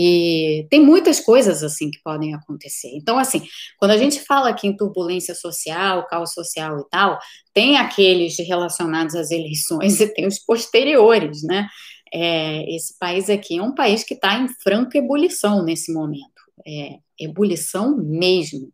[0.00, 2.90] E tem muitas coisas assim que podem acontecer.
[2.94, 3.42] Então, assim,
[3.76, 7.18] quando a gente fala aqui em turbulência social, caos social e tal,
[7.52, 11.66] tem aqueles relacionados às eleições e tem os posteriores, né?
[12.14, 16.42] É, esse país aqui é um país que está em franca ebulição nesse momento.
[16.64, 18.72] É, ebulição mesmo.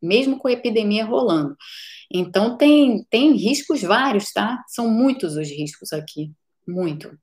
[0.00, 1.56] mesmo com a epidemia rolando.
[2.08, 4.62] Então tem, tem riscos vários, tá?
[4.68, 6.30] São muitos os riscos aqui,
[6.68, 7.18] muito.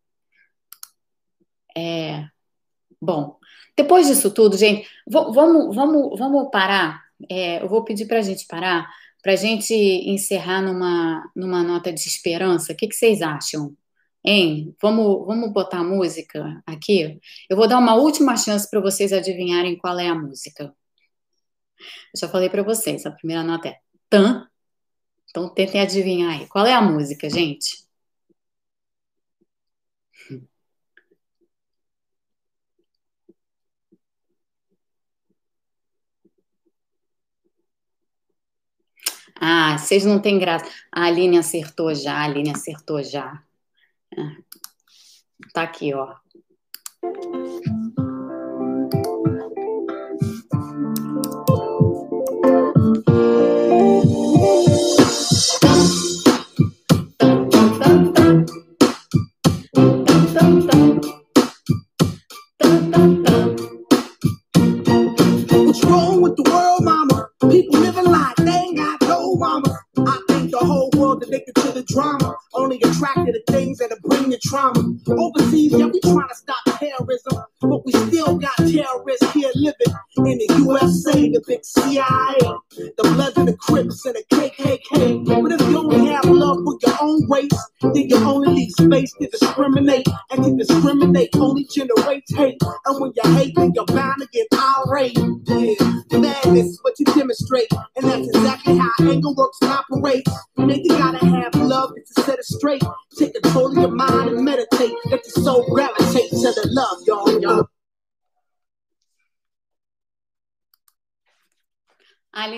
[1.77, 2.25] É,
[3.01, 3.37] bom,
[3.77, 7.01] depois disso tudo, gente, vamos, vamos, vamos parar.
[7.29, 8.89] É, eu vou pedir para a gente parar,
[9.21, 12.73] para a gente encerrar numa, numa nota de esperança.
[12.73, 13.75] O que, que vocês acham?
[14.23, 14.75] Hein?
[14.81, 17.19] Vamos, vamos botar a música aqui?
[17.49, 20.73] Eu vou dar uma última chance para vocês adivinharem qual é a música.
[22.13, 23.77] Eu já falei para vocês, a primeira nota é
[24.09, 24.47] tan.
[25.29, 26.47] Então tentem adivinhar aí.
[26.47, 27.88] Qual é a música, gente?
[39.39, 40.65] Ah, vocês não têm graça.
[40.91, 43.41] A Aline acertou já, a Aline acertou já.
[45.53, 46.15] Tá aqui, ó.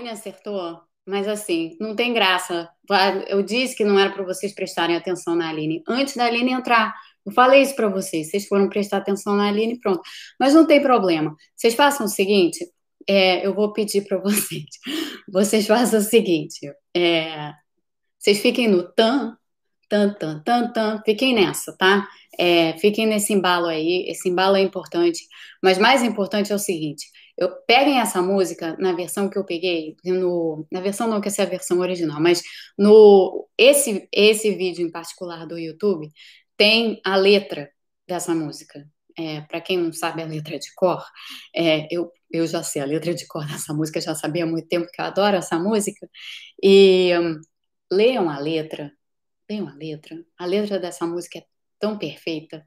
[0.09, 2.69] Acertou, mas assim, não tem graça.
[3.27, 5.83] Eu disse que não era para vocês prestarem atenção na Aline.
[5.87, 6.93] Antes da Aline entrar,
[7.25, 8.29] eu falei isso para vocês.
[8.29, 10.01] Vocês foram prestar atenção na Aline, pronto.
[10.39, 11.35] Mas não tem problema.
[11.55, 12.65] Vocês façam o seguinte:
[13.07, 14.65] é, eu vou pedir para vocês.
[15.27, 16.59] Vocês façam o seguinte:
[16.95, 17.53] é,
[18.19, 19.35] vocês fiquem no tan,
[19.89, 21.01] tan, tan, tan, tan.
[21.05, 22.07] Fiquem nessa, tá?
[22.39, 24.05] É, fiquem nesse embalo aí.
[24.07, 25.25] Esse embalo é importante.
[25.63, 27.05] Mas mais importante é o seguinte:
[27.41, 31.41] eu peguem essa música na versão que eu peguei, no, na versão não que essa
[31.41, 32.43] é a versão original, mas
[32.77, 36.11] no esse esse vídeo em particular do YouTube
[36.55, 37.71] tem a letra
[38.07, 38.87] dessa música.
[39.17, 41.03] É, para quem não sabe a letra de cor,
[41.55, 44.67] é, eu, eu já sei a letra de cor dessa música, já sabia há muito
[44.67, 46.07] tempo que eu adoro essa música.
[46.63, 47.39] E um,
[47.91, 48.91] leiam a letra,
[49.49, 50.23] leiam a letra.
[50.37, 51.45] A letra dessa música é
[51.79, 52.65] tão perfeita,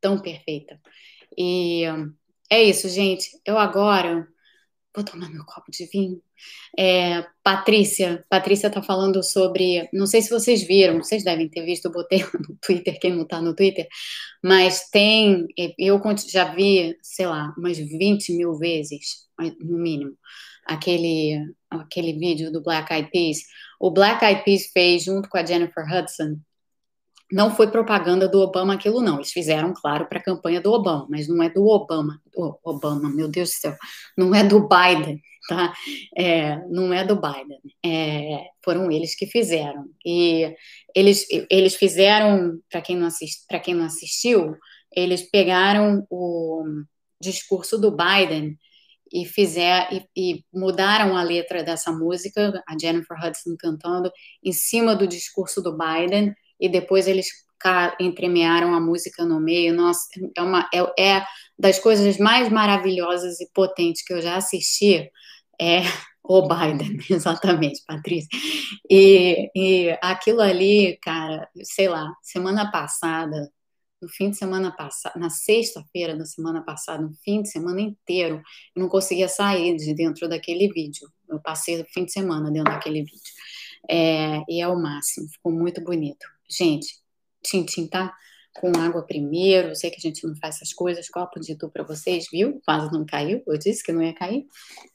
[0.00, 0.80] tão perfeita.
[1.36, 2.14] E um,
[2.50, 3.30] é isso, gente.
[3.44, 4.26] Eu agora
[4.94, 6.22] vou tomar meu copo de vinho.
[6.78, 11.86] É, Patrícia, Patrícia está falando sobre, não sei se vocês viram, vocês devem ter visto,
[11.86, 13.86] eu botei no Twitter, quem não está no Twitter,
[14.42, 15.46] mas tem,
[15.78, 19.26] eu já vi, sei lá, umas 20 mil vezes,
[19.60, 20.16] no mínimo,
[20.66, 21.38] aquele,
[21.70, 23.38] aquele vídeo do Black Eyed Peas.
[23.80, 26.38] O Black Eyed Peas fez junto com a Jennifer Hudson
[27.30, 29.16] não foi propaganda do Obama aquilo, não.
[29.16, 32.20] Eles fizeram, claro, para a campanha do Obama, mas não é do Obama.
[32.34, 33.76] Do Obama, meu Deus do céu.
[34.16, 35.74] Não é do Biden, tá?
[36.16, 37.60] É, não é do Biden.
[37.84, 39.86] É, foram eles que fizeram.
[40.04, 40.54] E
[40.94, 43.08] eles, eles fizeram, para quem, não
[43.62, 44.56] quem não assistiu,
[44.94, 46.64] eles pegaram o
[47.20, 48.56] discurso do Biden
[49.12, 54.10] e fizer e, e, mudaram a letra dessa música, a Jennifer Hudson cantando,
[54.42, 57.26] em cima do discurso do Biden e depois eles
[58.00, 59.74] entremearam a música no meio.
[59.74, 60.00] Nossa,
[60.36, 61.26] é, uma, é, é
[61.58, 65.10] das coisas mais maravilhosas e potentes que eu já assisti.
[65.60, 65.80] É
[66.22, 68.28] o Biden, exatamente, Patrícia.
[68.90, 73.50] E, e aquilo ali, cara, sei lá, semana passada,
[74.00, 78.42] no fim de semana passado, na sexta-feira da semana passada, no fim de semana inteiro,
[78.74, 81.08] eu não conseguia sair de dentro daquele vídeo.
[81.28, 83.32] Eu passei o fim de semana dentro daquele vídeo.
[83.88, 86.26] É, e é o máximo, ficou muito bonito.
[86.48, 86.86] Gente,
[87.42, 88.14] Tintim, tá?
[88.54, 91.70] Com água primeiro, eu sei que a gente não faz essas coisas, copo de tu
[91.70, 92.60] para vocês, viu?
[92.64, 94.46] Quase não caiu, eu disse que não ia cair.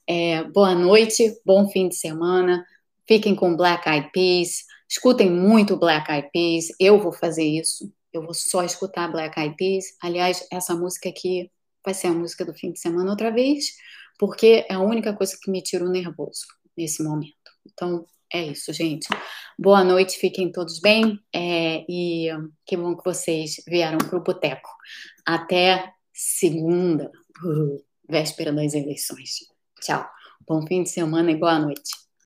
[0.07, 2.65] É, boa noite, bom fim de semana,
[3.07, 8.23] fiquem com Black Eyed Peas, escutem muito Black Eyed Peas, eu vou fazer isso, eu
[8.23, 9.85] vou só escutar Black Eyed Peas.
[10.01, 11.51] Aliás, essa música aqui
[11.83, 13.75] vai ser a música do fim de semana outra vez,
[14.19, 16.45] porque é a única coisa que me tira o nervoso
[16.77, 17.35] nesse momento.
[17.65, 19.07] Então, é isso, gente.
[19.57, 21.19] Boa noite, fiquem todos bem.
[21.33, 22.29] É, e
[22.65, 24.69] que bom que vocês vieram para o Boteco.
[25.25, 27.11] Até segunda,
[28.07, 29.39] véspera das eleições.
[29.81, 30.05] Tchau.
[30.47, 32.10] Bom fim de semana e boa noite.